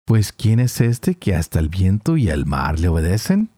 Pues 0.05 0.31
¿quién 0.31 0.59
es 0.59 0.79
este 0.79 1.15
que 1.15 1.35
hasta 1.35 1.59
el 1.59 1.69
viento 1.69 2.17
y 2.17 2.29
el 2.29 2.45
mar 2.45 2.79
le 2.79 2.87
obedecen? 2.87 3.49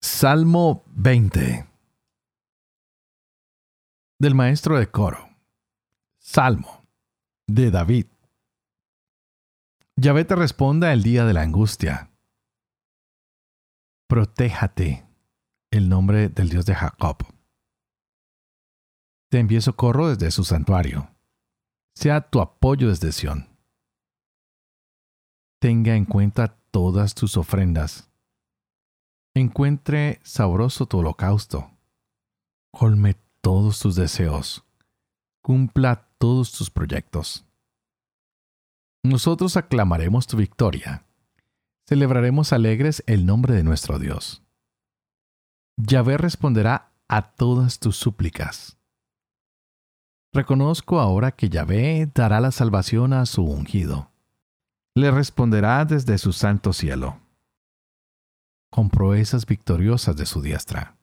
Salmo 0.00 0.82
20 0.88 1.73
del 4.18 4.34
maestro 4.34 4.78
de 4.78 4.90
coro. 4.90 5.28
Salmo 6.18 6.86
de 7.46 7.70
David. 7.70 8.06
Yahvé 9.96 10.24
te 10.24 10.34
responda 10.34 10.92
el 10.92 11.02
día 11.02 11.24
de 11.24 11.34
la 11.34 11.42
angustia. 11.42 12.10
Protéjate 14.08 15.06
el 15.70 15.88
nombre 15.88 16.28
del 16.28 16.48
Dios 16.48 16.66
de 16.66 16.74
Jacob. 16.74 17.18
Te 19.30 19.40
envíe 19.40 19.60
socorro 19.60 20.08
desde 20.08 20.30
su 20.30 20.44
santuario. 20.44 21.10
Sea 21.94 22.20
tu 22.20 22.40
apoyo 22.40 22.88
desde 22.88 23.12
Sión. 23.12 23.48
Tenga 25.60 25.96
en 25.96 26.04
cuenta 26.04 26.56
todas 26.70 27.14
tus 27.14 27.36
ofrendas. 27.36 28.10
Encuentre 29.34 30.20
sabroso 30.22 30.86
tu 30.86 30.98
holocausto. 30.98 31.70
Colme 32.72 33.14
todos 33.44 33.78
tus 33.78 33.94
deseos. 33.94 34.64
Cumpla 35.42 36.08
todos 36.16 36.50
tus 36.50 36.70
proyectos. 36.70 37.44
Nosotros 39.02 39.58
aclamaremos 39.58 40.26
tu 40.26 40.38
victoria. 40.38 41.04
Celebraremos 41.86 42.54
alegres 42.54 43.04
el 43.06 43.26
nombre 43.26 43.52
de 43.52 43.62
nuestro 43.62 43.98
Dios. 43.98 44.42
Yahvé 45.76 46.16
responderá 46.16 46.94
a 47.06 47.32
todas 47.32 47.80
tus 47.80 47.98
súplicas. 47.98 48.78
Reconozco 50.32 50.98
ahora 50.98 51.32
que 51.32 51.50
Yahvé 51.50 52.10
dará 52.14 52.40
la 52.40 52.50
salvación 52.50 53.12
a 53.12 53.26
su 53.26 53.44
ungido. 53.44 54.10
Le 54.94 55.10
responderá 55.10 55.84
desde 55.84 56.16
su 56.16 56.32
santo 56.32 56.72
cielo, 56.72 57.20
con 58.70 58.88
proezas 58.88 59.44
victoriosas 59.44 60.16
de 60.16 60.24
su 60.24 60.40
diestra. 60.40 60.96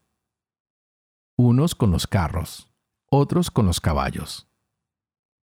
Unos 1.42 1.76
con 1.76 1.92
los 1.92 2.06
carros, 2.08 2.70
otros 3.10 3.50
con 3.50 3.66
los 3.66 3.82
caballos 3.82 4.48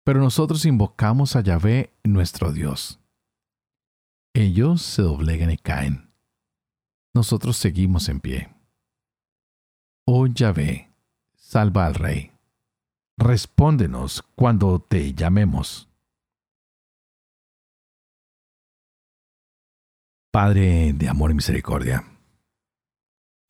pero 0.07 0.21
nosotros 0.21 0.63
invocamos 0.63 1.35
a 1.35 1.41
Yahvé 1.41 1.91
nuestro 2.05 2.53
Dios. 2.53 2.97
Ellos 4.33 4.81
se 4.81 5.01
doblegan 5.01 5.51
y 5.51 5.57
caen. 5.57 6.09
Nosotros 7.13 7.57
seguimos 7.57 8.07
en 8.07 8.21
pie. 8.21 8.55
Oh 10.05 10.25
Yahvé, 10.27 10.93
salva 11.35 11.87
al 11.87 11.95
Rey. 11.95 12.31
Respóndenos 13.17 14.23
cuando 14.37 14.79
te 14.79 15.13
llamemos. 15.13 15.89
Padre 20.31 20.93
de 20.93 21.09
amor 21.09 21.31
y 21.31 21.33
misericordia, 21.33 22.05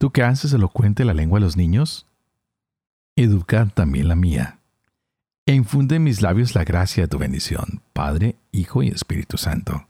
tú 0.00 0.10
que 0.10 0.24
haces 0.24 0.52
elocuente 0.52 1.04
la 1.04 1.14
lengua 1.14 1.38
de 1.38 1.44
los 1.44 1.56
niños, 1.56 2.07
educa 3.22 3.66
también 3.74 4.08
la 4.08 4.16
mía 4.16 4.58
e 5.48 5.54
infunde 5.54 5.96
en 5.96 6.04
mis 6.04 6.20
labios 6.20 6.54
la 6.54 6.62
gracia 6.62 7.04
de 7.04 7.08
tu 7.08 7.16
bendición, 7.16 7.80
Padre, 7.94 8.36
Hijo 8.52 8.82
y 8.82 8.88
Espíritu 8.88 9.38
Santo. 9.38 9.88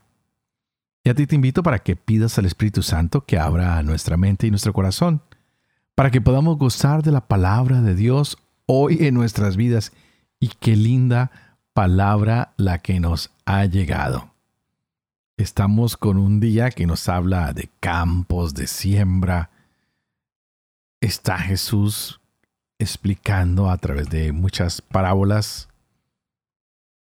Y 1.03 1.09
a 1.09 1.13
ti 1.13 1.27
te 1.27 1.35
invito 1.35 1.63
para 1.63 1.79
que 1.79 1.97
pidas 1.97 2.37
al 2.37 2.45
Espíritu 2.45 2.81
Santo 2.81 3.25
que 3.25 3.37
abra 3.37 3.83
nuestra 3.83 4.15
mente 4.15 4.47
y 4.47 4.51
nuestro 4.51 4.71
corazón, 4.71 5.21
para 5.95 6.11
que 6.11 6.21
podamos 6.21 6.57
gozar 6.57 7.03
de 7.03 7.11
la 7.11 7.27
palabra 7.27 7.81
de 7.81 7.93
Dios 7.93 8.37
hoy 8.67 8.99
en 9.01 9.15
nuestras 9.15 9.57
vidas. 9.57 9.91
Y 10.39 10.47
qué 10.61 10.77
linda 10.77 11.57
palabra 11.73 12.53
la 12.55 12.77
que 12.77 13.01
nos 13.01 13.31
ha 13.43 13.65
llegado. 13.65 14.31
Estamos 15.35 15.97
con 15.97 16.17
un 16.17 16.39
día 16.39 16.71
que 16.71 16.87
nos 16.87 17.09
habla 17.09 17.51
de 17.51 17.69
campos, 17.81 18.53
de 18.53 18.67
siembra. 18.67 19.49
Está 21.01 21.37
Jesús 21.37 22.21
explicando 22.79 23.69
a 23.69 23.77
través 23.77 24.09
de 24.09 24.31
muchas 24.31 24.81
parábolas. 24.81 25.69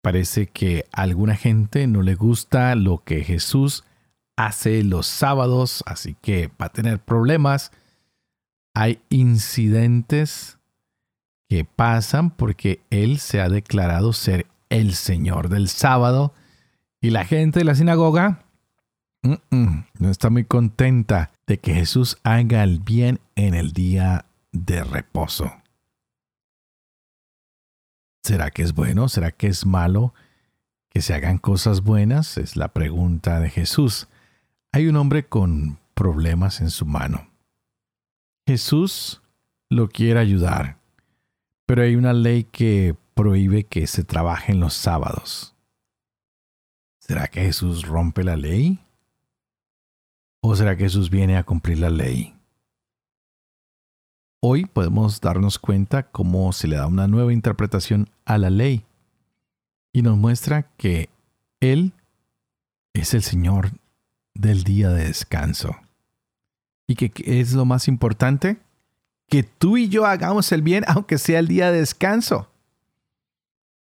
Parece 0.01 0.47
que 0.47 0.85
a 0.91 1.03
alguna 1.03 1.35
gente 1.35 1.87
no 1.87 2.01
le 2.01 2.15
gusta 2.15 2.75
lo 2.75 3.03
que 3.03 3.23
Jesús 3.23 3.83
hace 4.35 4.83
los 4.83 5.05
sábados, 5.05 5.83
así 5.85 6.15
que 6.21 6.49
va 6.59 6.65
a 6.65 6.71
tener 6.71 6.99
problemas. 6.99 7.71
Hay 8.73 8.99
incidentes 9.09 10.57
que 11.47 11.63
pasan 11.63 12.31
porque 12.31 12.81
Él 12.89 13.19
se 13.19 13.41
ha 13.41 13.49
declarado 13.49 14.13
ser 14.13 14.47
el 14.69 14.95
Señor 14.95 15.49
del 15.49 15.69
sábado 15.69 16.33
y 17.01 17.11
la 17.11 17.25
gente 17.25 17.59
de 17.59 17.65
la 17.65 17.75
sinagoga 17.75 18.45
no 19.23 20.09
está 20.09 20.29
muy 20.29 20.45
contenta 20.45 21.31
de 21.45 21.59
que 21.59 21.73
Jesús 21.73 22.17
haga 22.23 22.63
el 22.63 22.79
bien 22.79 23.19
en 23.35 23.53
el 23.53 23.71
día 23.71 24.25
de 24.51 24.83
reposo. 24.83 25.51
¿Será 28.23 28.51
que 28.51 28.61
es 28.61 28.73
bueno? 28.73 29.09
¿Será 29.09 29.31
que 29.31 29.47
es 29.47 29.65
malo 29.65 30.13
que 30.89 31.01
se 31.01 31.13
hagan 31.13 31.37
cosas 31.37 31.81
buenas? 31.81 32.37
Es 32.37 32.55
la 32.55 32.69
pregunta 32.69 33.39
de 33.39 33.49
Jesús. 33.49 34.07
Hay 34.71 34.87
un 34.87 34.95
hombre 34.95 35.27
con 35.27 35.79
problemas 35.93 36.61
en 36.61 36.69
su 36.69 36.85
mano. 36.85 37.27
Jesús 38.47 39.21
lo 39.69 39.89
quiere 39.89 40.19
ayudar, 40.19 40.77
pero 41.65 41.83
hay 41.83 41.95
una 41.95 42.13
ley 42.13 42.43
que 42.43 42.95
prohíbe 43.13 43.65
que 43.65 43.87
se 43.87 44.03
trabaje 44.03 44.51
en 44.51 44.59
los 44.59 44.73
sábados. 44.73 45.55
¿Será 46.99 47.27
que 47.27 47.41
Jesús 47.41 47.87
rompe 47.87 48.23
la 48.23 48.35
ley? 48.35 48.79
¿O 50.41 50.55
será 50.55 50.75
que 50.75 50.83
Jesús 50.83 51.09
viene 51.09 51.37
a 51.37 51.43
cumplir 51.43 51.79
la 51.79 51.89
ley? 51.89 52.33
Hoy 54.43 54.65
podemos 54.65 55.21
darnos 55.21 55.59
cuenta 55.59 56.01
cómo 56.01 56.51
se 56.51 56.67
le 56.67 56.75
da 56.75 56.87
una 56.87 57.07
nueva 57.07 57.31
interpretación 57.31 58.09
a 58.25 58.39
la 58.39 58.49
ley 58.49 58.83
y 59.93 60.01
nos 60.01 60.17
muestra 60.17 60.63
que 60.77 61.09
Él 61.59 61.93
es 62.95 63.13
el 63.13 63.21
Señor 63.21 63.69
del 64.33 64.63
día 64.63 64.89
de 64.89 65.03
descanso. 65.03 65.75
¿Y 66.87 66.95
que 66.95 67.11
es 67.23 67.53
lo 67.53 67.65
más 67.65 67.87
importante? 67.87 68.57
Que 69.29 69.43
tú 69.43 69.77
y 69.77 69.89
yo 69.89 70.07
hagamos 70.07 70.51
el 70.51 70.63
bien 70.63 70.85
aunque 70.87 71.19
sea 71.19 71.37
el 71.37 71.47
día 71.47 71.71
de 71.71 71.77
descanso. 71.77 72.49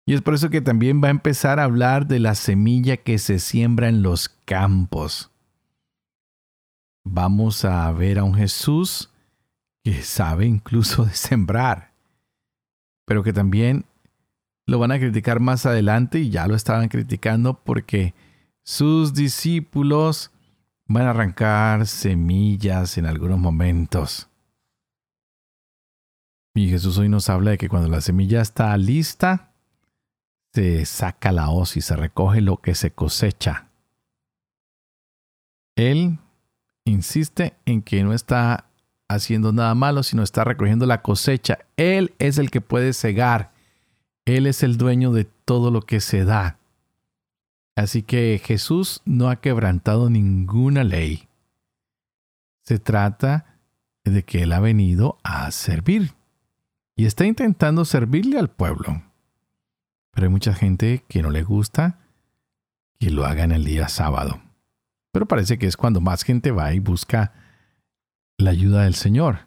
Y 0.06 0.14
es 0.14 0.22
por 0.22 0.34
eso 0.34 0.50
que 0.50 0.60
también 0.60 1.02
va 1.02 1.08
a 1.08 1.10
empezar 1.10 1.58
a 1.58 1.64
hablar 1.64 2.06
de 2.06 2.20
la 2.20 2.36
semilla 2.36 2.96
que 2.96 3.18
se 3.18 3.40
siembra 3.40 3.88
en 3.88 4.02
los 4.02 4.28
campos. 4.28 5.32
Vamos 7.02 7.64
a 7.64 7.90
ver 7.90 8.20
a 8.20 8.24
un 8.24 8.34
Jesús 8.34 9.10
que 9.84 10.02
sabe 10.02 10.46
incluso 10.46 11.04
de 11.04 11.14
sembrar, 11.14 11.92
pero 13.06 13.22
que 13.22 13.32
también 13.32 13.84
lo 14.66 14.78
van 14.78 14.92
a 14.92 14.98
criticar 14.98 15.40
más 15.40 15.66
adelante 15.66 16.18
y 16.20 16.30
ya 16.30 16.46
lo 16.48 16.54
estaban 16.54 16.88
criticando 16.88 17.62
porque 17.62 18.14
sus 18.64 19.12
discípulos 19.12 20.32
van 20.86 21.06
a 21.06 21.10
arrancar 21.10 21.86
semillas 21.86 22.96
en 22.96 23.04
algunos 23.04 23.38
momentos. 23.38 24.28
Y 26.54 26.70
Jesús 26.70 26.96
hoy 26.98 27.10
nos 27.10 27.28
habla 27.28 27.50
de 27.50 27.58
que 27.58 27.68
cuando 27.68 27.88
la 27.88 28.00
semilla 28.00 28.40
está 28.40 28.74
lista, 28.78 29.52
se 30.54 30.86
saca 30.86 31.30
la 31.32 31.50
hoz 31.50 31.76
y 31.76 31.82
se 31.82 31.96
recoge 31.96 32.40
lo 32.40 32.58
que 32.58 32.74
se 32.74 32.92
cosecha. 32.92 33.68
Él 35.76 36.20
insiste 36.86 37.56
en 37.66 37.82
que 37.82 38.04
no 38.04 38.14
está 38.14 38.70
haciendo 39.08 39.52
nada 39.52 39.74
malo, 39.74 40.02
sino 40.02 40.22
está 40.22 40.44
recogiendo 40.44 40.86
la 40.86 41.02
cosecha. 41.02 41.58
Él 41.76 42.14
es 42.18 42.38
el 42.38 42.50
que 42.50 42.60
puede 42.60 42.92
cegar. 42.92 43.52
Él 44.24 44.46
es 44.46 44.62
el 44.62 44.76
dueño 44.76 45.12
de 45.12 45.24
todo 45.24 45.70
lo 45.70 45.82
que 45.82 46.00
se 46.00 46.24
da. 46.24 46.58
Así 47.76 48.02
que 48.02 48.40
Jesús 48.42 49.02
no 49.04 49.28
ha 49.28 49.36
quebrantado 49.36 50.08
ninguna 50.08 50.84
ley. 50.84 51.28
Se 52.62 52.78
trata 52.78 53.58
de 54.04 54.22
que 54.22 54.42
Él 54.42 54.52
ha 54.52 54.60
venido 54.60 55.18
a 55.22 55.50
servir 55.50 56.12
y 56.96 57.06
está 57.06 57.26
intentando 57.26 57.84
servirle 57.84 58.38
al 58.38 58.48
pueblo. 58.48 59.02
Pero 60.12 60.26
hay 60.26 60.30
mucha 60.30 60.54
gente 60.54 61.04
que 61.08 61.22
no 61.22 61.30
le 61.30 61.42
gusta 61.42 61.98
que 62.98 63.10
lo 63.10 63.26
haga 63.26 63.44
en 63.44 63.52
el 63.52 63.64
día 63.64 63.88
sábado. 63.88 64.40
Pero 65.10 65.26
parece 65.26 65.58
que 65.58 65.66
es 65.66 65.76
cuando 65.76 66.00
más 66.00 66.22
gente 66.22 66.52
va 66.52 66.72
y 66.72 66.78
busca 66.78 67.32
la 68.38 68.50
ayuda 68.50 68.82
del 68.82 68.94
Señor. 68.94 69.40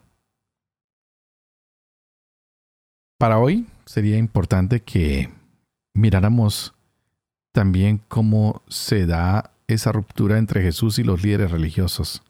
Para 3.18 3.38
hoy 3.38 3.66
sería 3.84 4.16
importante 4.16 4.80
que 4.80 5.30
miráramos 5.94 6.74
también 7.52 8.00
cómo 8.08 8.62
se 8.68 9.06
da 9.06 9.50
esa 9.66 9.92
ruptura 9.92 10.38
entre 10.38 10.62
Jesús 10.62 10.98
y 10.98 11.04
los 11.04 11.22
líderes 11.22 11.50
religiosos. 11.50 12.22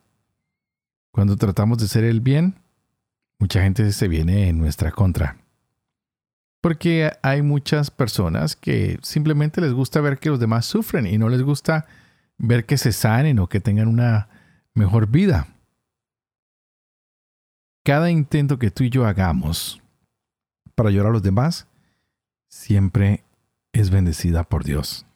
Cuando 1.12 1.36
tratamos 1.36 1.78
de 1.78 1.84
hacer 1.84 2.04
el 2.04 2.20
bien, 2.20 2.54
mucha 3.38 3.62
gente 3.62 3.92
se 3.92 4.08
viene 4.08 4.48
en 4.48 4.58
nuestra 4.58 4.90
contra. 4.90 5.36
Porque 6.60 7.12
hay 7.22 7.42
muchas 7.42 7.90
personas 7.90 8.56
que 8.56 8.98
simplemente 9.02 9.60
les 9.60 9.72
gusta 9.72 10.00
ver 10.00 10.18
que 10.18 10.30
los 10.30 10.40
demás 10.40 10.66
sufren 10.66 11.06
y 11.06 11.18
no 11.18 11.28
les 11.28 11.42
gusta 11.42 11.86
ver 12.38 12.66
que 12.66 12.78
se 12.78 12.92
sanen 12.92 13.38
o 13.38 13.48
que 13.48 13.60
tengan 13.60 13.88
una 13.88 14.28
mejor 14.74 15.08
vida. 15.08 15.46
Cada 17.88 18.10
intento 18.10 18.58
que 18.58 18.70
tú 18.70 18.84
y 18.84 18.90
yo 18.90 19.06
hagamos 19.06 19.80
para 20.74 20.90
ayudar 20.90 21.06
a 21.06 21.10
los 21.10 21.22
demás 21.22 21.68
siempre 22.50 23.24
es 23.72 23.88
bendecida 23.88 24.44
por 24.44 24.62
Dios. 24.62 25.06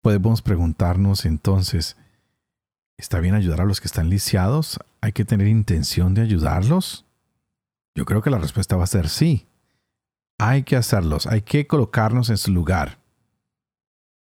Podemos 0.00 0.42
preguntarnos 0.42 1.24
entonces, 1.24 1.96
¿está 2.96 3.18
bien 3.18 3.34
ayudar 3.34 3.62
a 3.62 3.64
los 3.64 3.80
que 3.80 3.88
están 3.88 4.10
lisiados? 4.10 4.78
¿Hay 5.00 5.10
que 5.10 5.24
tener 5.24 5.48
intención 5.48 6.14
de 6.14 6.22
ayudarlos? 6.22 7.04
Yo 7.96 8.04
creo 8.04 8.22
que 8.22 8.30
la 8.30 8.38
respuesta 8.38 8.76
va 8.76 8.84
a 8.84 8.86
ser 8.86 9.08
sí. 9.08 9.48
Hay 10.38 10.62
que 10.62 10.76
hacerlos, 10.76 11.26
hay 11.26 11.42
que 11.42 11.66
colocarnos 11.66 12.30
en 12.30 12.38
su 12.38 12.52
lugar. 12.52 13.00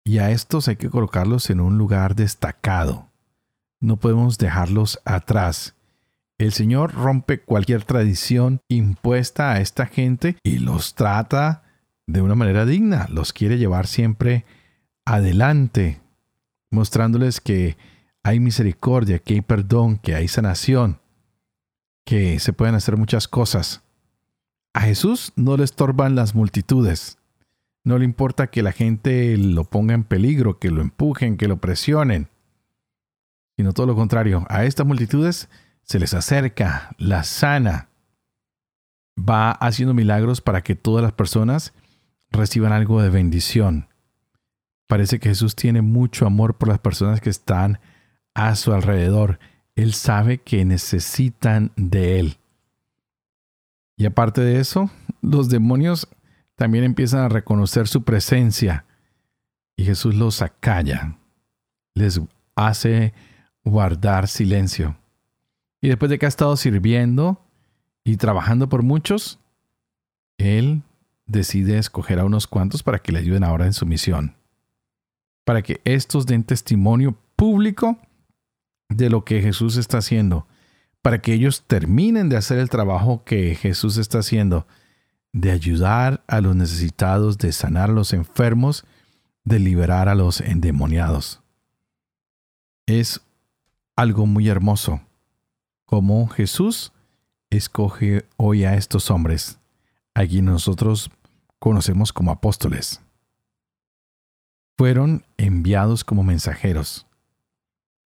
Y 0.03 0.17
a 0.17 0.31
estos 0.31 0.67
hay 0.67 0.75
que 0.75 0.89
colocarlos 0.89 1.49
en 1.49 1.61
un 1.61 1.77
lugar 1.77 2.13
destacado. 2.13 3.07
No 3.79 3.95
podemos 3.95 4.37
dejarlos 4.37 4.99
atrás. 5.05 5.77
El 6.39 6.53
Señor 6.53 6.93
rompe 6.93 7.41
cualquier 7.41 7.83
tradición 7.83 8.61
impuesta 8.69 9.51
a 9.51 9.59
esta 9.59 9.85
gente 9.85 10.37
y 10.41 10.59
los 10.59 10.95
trata 10.95 11.63
de 12.07 12.21
una 12.21 12.33
manera 12.33 12.65
digna. 12.65 13.07
Los 13.11 13.33
quiere 13.33 13.57
llevar 13.57 13.87
siempre 13.87 14.45
adelante, 15.03 15.99
mostrándoles 16.71 17.41
que 17.41 17.75
hay 18.23 18.39
misericordia, 18.39 19.19
que 19.19 19.33
hay 19.33 19.41
perdón, 19.41 19.97
que 19.97 20.15
hay 20.15 20.29
sanación 20.29 21.01
que 22.05 22.39
se 22.39 22.53
pueden 22.53 22.73
hacer 22.73 22.95
muchas 22.95 23.27
cosas. 23.27 23.83
A 24.73 24.81
Jesús 24.81 25.33
no 25.35 25.57
le 25.57 25.65
estorban 25.65 26.15
las 26.15 26.35
multitudes. 26.35 27.17
No 27.83 27.99
le 27.99 28.05
importa 28.05 28.47
que 28.47 28.63
la 28.63 28.71
gente 28.71 29.37
lo 29.37 29.65
ponga 29.65 29.93
en 29.93 30.05
peligro, 30.05 30.57
que 30.57 30.71
lo 30.71 30.81
empujen, 30.81 31.35
que 31.35 31.49
lo 31.49 31.57
presionen. 31.57 32.29
Sino 33.57 33.73
todo 33.73 33.87
lo 33.87 33.95
contrario, 33.95 34.45
a 34.47 34.63
estas 34.63 34.87
multitudes 34.87 35.49
se 35.89 35.99
les 35.99 36.13
acerca, 36.13 36.95
las 36.97 37.27
sana. 37.27 37.89
Va 39.17 39.51
haciendo 39.51 39.93
milagros 39.93 40.39
para 40.39 40.61
que 40.61 40.75
todas 40.75 41.03
las 41.03 41.11
personas 41.11 41.73
reciban 42.31 42.71
algo 42.71 43.01
de 43.01 43.09
bendición. 43.09 43.89
Parece 44.87 45.19
que 45.19 45.29
Jesús 45.29 45.55
tiene 45.55 45.81
mucho 45.81 46.25
amor 46.25 46.57
por 46.57 46.69
las 46.69 46.79
personas 46.79 47.19
que 47.19 47.29
están 47.29 47.79
a 48.33 48.55
su 48.55 48.71
alrededor 48.71 49.39
él 49.81 49.93
sabe 49.93 50.39
que 50.39 50.65
necesitan 50.65 51.71
de 51.77 52.19
Él. 52.19 52.37
Y 53.95 54.05
aparte 54.05 54.41
de 54.41 54.59
eso, 54.59 54.89
los 55.21 55.49
demonios 55.49 56.07
también 56.55 56.83
empiezan 56.83 57.21
a 57.21 57.29
reconocer 57.29 57.87
su 57.87 58.03
presencia 58.03 58.85
y 59.77 59.85
Jesús 59.85 60.15
los 60.15 60.41
acalla, 60.41 61.17
les 61.93 62.19
hace 62.55 63.13
guardar 63.63 64.27
silencio. 64.27 64.97
Y 65.81 65.87
después 65.87 66.09
de 66.09 66.19
que 66.19 66.25
ha 66.25 66.29
estado 66.29 66.55
sirviendo 66.57 67.41
y 68.03 68.17
trabajando 68.17 68.69
por 68.69 68.83
muchos, 68.83 69.39
Él 70.37 70.83
decide 71.25 71.77
escoger 71.77 72.19
a 72.19 72.25
unos 72.25 72.47
cuantos 72.47 72.83
para 72.83 72.99
que 72.99 73.11
le 73.11 73.19
ayuden 73.19 73.43
ahora 73.43 73.65
en 73.65 73.73
su 73.73 73.85
misión, 73.85 74.35
para 75.45 75.61
que 75.61 75.79
estos 75.85 76.25
den 76.25 76.43
testimonio 76.43 77.17
público 77.35 77.97
de 78.89 79.09
lo 79.09 79.23
que 79.23 79.41
Jesús 79.41 79.77
está 79.77 79.99
haciendo, 79.99 80.47
para 81.01 81.21
que 81.21 81.33
ellos 81.33 81.63
terminen 81.65 82.27
de 82.29 82.37
hacer 82.37 82.57
el 82.59 82.69
trabajo 82.69 83.23
que 83.23 83.55
Jesús 83.55 83.97
está 83.97 84.19
haciendo, 84.19 84.67
de 85.31 85.51
ayudar 85.51 86.23
a 86.27 86.41
los 86.41 86.55
necesitados, 86.55 87.37
de 87.37 87.51
sanar 87.51 87.91
a 87.91 87.93
los 87.93 88.13
enfermos, 88.13 88.85
de 89.43 89.59
liberar 89.59 90.09
a 90.09 90.15
los 90.15 90.41
endemoniados. 90.41 91.41
Es 92.87 93.21
algo 93.95 94.25
muy 94.25 94.49
hermoso, 94.49 95.01
como 95.89 96.27
Jesús 96.27 96.93
escoge 97.49 98.27
hoy 98.37 98.63
a 98.63 98.75
estos 98.75 99.09
hombres, 99.09 99.57
a 100.13 100.27
quienes 100.27 100.51
nosotros 100.51 101.09
conocemos 101.57 102.13
como 102.13 102.29
apóstoles. 102.29 103.01
Fueron 104.77 105.25
enviados 105.37 106.03
como 106.03 106.21
mensajeros 106.21 107.07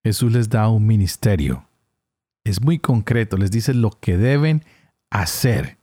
Jesús 0.03 0.33
les 0.33 0.49
da 0.49 0.67
un 0.69 0.85
ministerio. 0.85 1.65
Es 2.43 2.61
muy 2.61 2.77
concreto, 2.77 3.37
les 3.37 3.51
dice 3.51 3.73
lo 3.73 3.91
que 3.91 4.17
deben 4.17 4.63
hacer. 5.09 5.77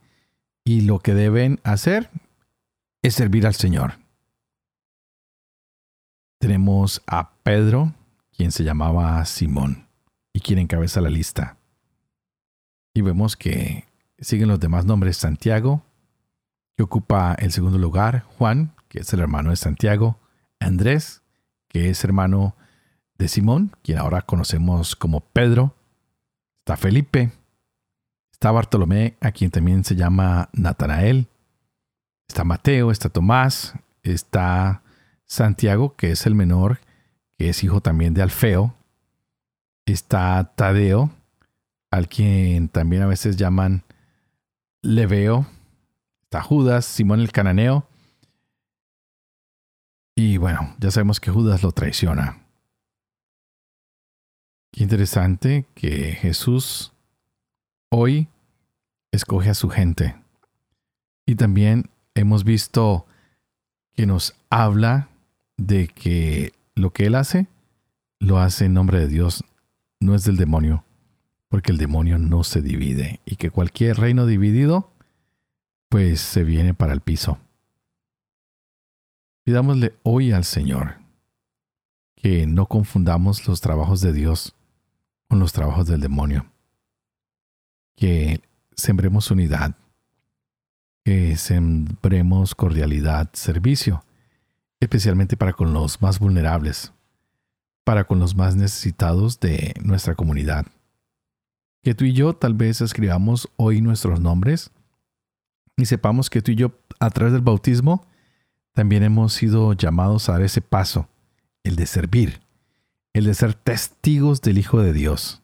Y 0.63 0.81
lo 0.81 0.99
que 0.99 1.15
deben 1.15 1.59
hacer 1.63 2.11
es 3.01 3.15
servir 3.15 3.47
al 3.47 3.55
Señor. 3.55 3.93
Tenemos 6.39 7.01
a 7.07 7.31
Pedro, 7.43 7.93
quien 8.31 8.51
se 8.51 8.63
llamaba 8.63 9.25
Simón, 9.25 9.87
y 10.33 10.39
quien 10.39 10.59
encabeza 10.59 11.01
la 11.01 11.09
lista. 11.09 11.57
Y 12.93 13.01
vemos 13.01 13.35
que 13.35 13.85
siguen 14.19 14.49
los 14.49 14.59
demás 14.59 14.85
nombres 14.85 15.17
Santiago, 15.17 15.83
que 16.75 16.83
ocupa 16.83 17.35
el 17.35 17.51
segundo 17.51 17.77
lugar, 17.77 18.23
Juan, 18.37 18.73
que 18.87 18.99
es 18.99 19.13
el 19.13 19.21
hermano 19.21 19.51
de 19.51 19.55
Santiago, 19.55 20.19
Andrés, 20.59 21.21
que 21.69 21.89
es 21.89 22.03
hermano 22.03 22.55
de 23.17 23.27
Simón, 23.27 23.75
quien 23.83 23.97
ahora 23.97 24.23
conocemos 24.23 24.95
como 24.95 25.21
Pedro. 25.21 25.75
Está 26.59 26.75
Felipe. 26.75 27.31
Está 28.31 28.51
Bartolomé, 28.51 29.15
a 29.21 29.31
quien 29.31 29.51
también 29.51 29.83
se 29.83 29.95
llama 29.95 30.49
Natanael. 30.53 31.27
Está 32.27 32.43
Mateo, 32.43 32.91
está 32.91 33.09
Tomás, 33.09 33.75
está 34.03 34.81
Santiago, 35.25 35.95
que 35.95 36.11
es 36.11 36.25
el 36.25 36.35
menor, 36.35 36.79
que 37.37 37.49
es 37.49 37.63
hijo 37.63 37.81
también 37.81 38.13
de 38.13 38.23
Alfeo. 38.23 38.75
Está 39.85 40.53
Tadeo, 40.55 41.11
al 41.91 42.07
quien 42.07 42.69
también 42.69 43.03
a 43.03 43.07
veces 43.07 43.37
llaman 43.37 43.83
Leveo. 44.81 45.45
Está 46.23 46.41
Judas, 46.41 46.85
Simón 46.85 47.19
el 47.19 47.31
cananeo. 47.31 47.85
Y 50.15 50.37
bueno, 50.37 50.75
ya 50.79 50.91
sabemos 50.91 51.19
que 51.19 51.31
Judas 51.31 51.63
lo 51.63 51.71
traiciona. 51.71 52.39
Qué 54.71 54.83
interesante 54.83 55.65
que 55.75 56.13
Jesús 56.13 56.93
hoy 57.89 58.29
escoge 59.11 59.49
a 59.49 59.53
su 59.53 59.69
gente 59.69 60.15
y 61.25 61.35
también 61.35 61.89
hemos 62.15 62.45
visto 62.45 63.05
que 63.93 64.05
nos 64.05 64.35
habla 64.49 65.09
de 65.57 65.89
que 65.89 66.53
lo 66.75 66.91
que 66.91 67.07
Él 67.07 67.15
hace, 67.15 67.47
lo 68.19 68.39
hace 68.39 68.65
en 68.65 68.73
nombre 68.73 68.99
de 68.99 69.07
Dios, 69.07 69.43
no 69.99 70.15
es 70.15 70.23
del 70.23 70.37
demonio, 70.37 70.85
porque 71.51 71.73
el 71.73 71.77
demonio 71.77 72.17
no 72.17 72.45
se 72.45 72.61
divide 72.61 73.19
y 73.25 73.35
que 73.35 73.51
cualquier 73.51 73.97
reino 73.97 74.25
dividido, 74.25 74.93
pues 75.89 76.21
se 76.21 76.45
viene 76.45 76.73
para 76.73 76.93
el 76.93 77.01
piso. 77.01 77.39
Pidámosle 79.43 79.93
hoy 80.03 80.31
al 80.31 80.45
Señor 80.45 80.95
que 82.15 82.47
no 82.47 82.67
confundamos 82.67 83.49
los 83.49 83.59
trabajos 83.59 83.99
de 83.99 84.13
Dios 84.13 84.55
con 85.27 85.39
los 85.39 85.51
trabajos 85.51 85.87
del 85.87 85.99
demonio. 85.99 86.45
Que 87.97 88.39
sembremos 88.73 89.29
unidad, 89.29 89.75
que 91.03 91.35
sembremos 91.35 92.55
cordialidad, 92.55 93.29
servicio, 93.33 94.05
especialmente 94.79 95.35
para 95.35 95.51
con 95.51 95.73
los 95.73 96.01
más 96.01 96.17
vulnerables, 96.17 96.93
para 97.83 98.05
con 98.05 98.19
los 98.19 98.37
más 98.37 98.55
necesitados 98.55 99.41
de 99.41 99.73
nuestra 99.83 100.15
comunidad. 100.15 100.65
Que 101.81 101.95
tú 101.95 102.05
y 102.05 102.13
yo 102.13 102.33
tal 102.33 102.53
vez 102.53 102.81
escribamos 102.81 103.49
hoy 103.57 103.81
nuestros 103.81 104.19
nombres 104.19 104.71
y 105.77 105.85
sepamos 105.85 106.29
que 106.29 106.41
tú 106.41 106.51
y 106.51 106.55
yo 106.55 106.73
a 106.99 107.09
través 107.09 107.33
del 107.33 107.41
bautismo 107.41 108.05
también 108.73 109.03
hemos 109.03 109.33
sido 109.33 109.73
llamados 109.73 110.29
a 110.29 110.33
dar 110.33 110.43
ese 110.43 110.61
paso, 110.61 111.07
el 111.63 111.75
de 111.75 111.85
servir, 111.85 112.41
el 113.13 113.25
de 113.25 113.33
ser 113.33 113.53
testigos 113.53 114.41
del 114.41 114.57
Hijo 114.57 114.79
de 114.81 114.93
Dios, 114.93 115.41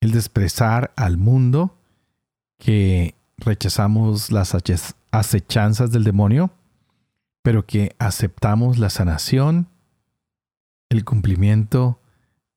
el 0.00 0.12
de 0.12 0.18
expresar 0.18 0.92
al 0.96 1.16
mundo 1.16 1.76
que 2.58 3.14
rechazamos 3.38 4.30
las 4.30 4.54
acechanzas 5.10 5.90
del 5.90 6.04
demonio, 6.04 6.50
pero 7.42 7.64
que 7.66 7.94
aceptamos 7.98 8.78
la 8.78 8.90
sanación, 8.90 9.68
el 10.90 11.04
cumplimiento 11.04 12.00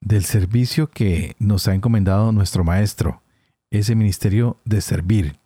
del 0.01 0.25
servicio 0.25 0.89
que 0.89 1.35
nos 1.39 1.67
ha 1.67 1.75
encomendado 1.75 2.31
nuestro 2.31 2.63
Maestro, 2.63 3.21
ese 3.69 3.95
ministerio 3.95 4.57
de 4.65 4.81
servir. 4.81 5.39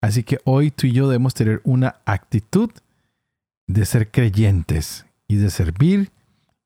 Así 0.00 0.24
que 0.24 0.40
hoy 0.44 0.70
tú 0.70 0.86
y 0.86 0.92
yo 0.92 1.08
debemos 1.08 1.34
tener 1.34 1.60
una 1.64 1.96
actitud 2.04 2.70
de 3.66 3.84
ser 3.86 4.10
creyentes 4.10 5.06
y 5.28 5.36
de 5.36 5.50
servir 5.50 6.10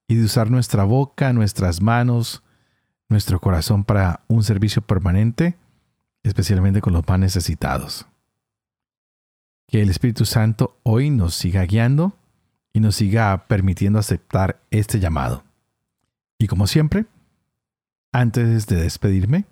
y 0.09 0.17
de 0.17 0.25
usar 0.25 0.51
nuestra 0.51 0.85
boca, 0.85 1.33
nuestras 1.33 1.83
manos, 1.83 2.43
nuestro 3.09 3.41
corazón 3.41 3.85
para 3.85 4.21
un 4.29 4.43
servicio 4.43 4.83
permanente, 4.83 5.57
especialmente 6.23 6.81
con 6.81 6.93
los 6.93 7.07
más 7.07 7.19
necesitados. 7.19 8.07
Que 9.67 9.83
el 9.83 9.91
Espíritu 9.91 10.25
Santo 10.25 10.79
hoy 10.83 11.11
nos 11.11 11.35
siga 11.35 11.65
guiando 11.65 12.15
y 12.73 12.81
nos 12.81 12.97
siga 12.97 13.47
permitiendo 13.47 13.99
aceptar 13.99 14.61
este 14.71 14.99
llamado. 14.99 15.45
Y 16.39 16.47
como 16.47 16.67
siempre, 16.69 17.07
antes 18.13 18.67
de 18.67 18.77
despedirme, 18.77 19.47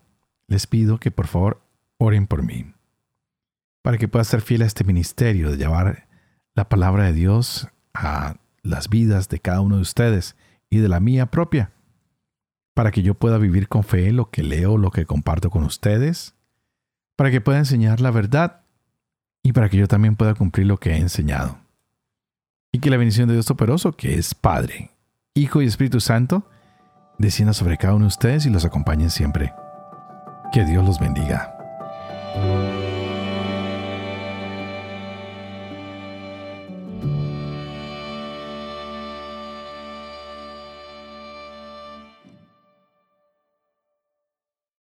les 0.47 0.67
pido 0.67 0.99
que 0.99 1.11
por 1.11 1.27
favor 1.27 1.61
oren 1.99 2.27
por 2.27 2.43
mí, 2.43 2.73
para 3.83 3.99
que 3.99 4.09
pueda 4.09 4.25
ser 4.25 4.41
fiel 4.41 4.63
a 4.63 4.67
este 4.67 4.85
ministerio 4.85 5.51
de 5.51 5.57
llevar 5.57 6.07
la 6.55 6.69
palabra 6.69 7.05
de 7.05 7.13
Dios 7.13 7.69
a 7.93 8.37
las 8.63 8.89
vidas 8.89 9.29
de 9.29 9.41
cada 9.41 9.61
uno 9.61 9.77
de 9.77 9.83
ustedes 9.83 10.37
y 10.71 10.79
de 10.79 10.89
la 10.89 11.01
mía 11.01 11.27
propia, 11.27 11.73
para 12.75 12.91
que 12.91 13.03
yo 13.03 13.15
pueda 13.15 13.39
vivir 13.39 13.69
con 13.69 13.83
fe 13.83 14.13
lo 14.13 14.31
que 14.31 14.43
leo, 14.43 14.79
lo 14.79 14.91
que 14.91 15.07
comparto 15.07 15.51
con 15.51 15.65
ustedes, 15.65 16.35
para 17.17 17.31
que 17.31 17.41
pueda 17.41 17.59
enseñar 17.59 18.01
la 18.01 18.11
verdad 18.11 18.63
y 19.43 19.53
para 19.53 19.69
que 19.69 19.77
yo 19.77 19.89
también 19.89 20.17
pueda 20.17 20.35
cumplir 20.35 20.67
lo 20.67 20.79
que 20.79 20.91
he 20.91 20.99
enseñado. 20.99 21.59
Y 22.73 22.81
que 22.81 22.91
la 22.91 22.97
bendición 22.97 23.29
de 23.29 23.35
Dios 23.35 23.47
Todopoderoso, 23.47 23.97
que 23.97 24.15
es 24.15 24.35
Padre, 24.35 24.91
Hijo 25.35 25.63
y 25.63 25.67
Espíritu 25.67 26.01
Santo, 26.01 26.49
descienda 27.19 27.53
sobre 27.53 27.79
cada 27.79 27.95
uno 27.95 28.05
de 28.05 28.09
ustedes 28.09 28.47
y 28.47 28.51
los 28.51 28.65
acompañe 28.65 29.11
siempre. 29.11 29.55
Que 30.53 30.65
Dios 30.65 30.85
los 30.85 30.99
bendiga. 30.99 31.56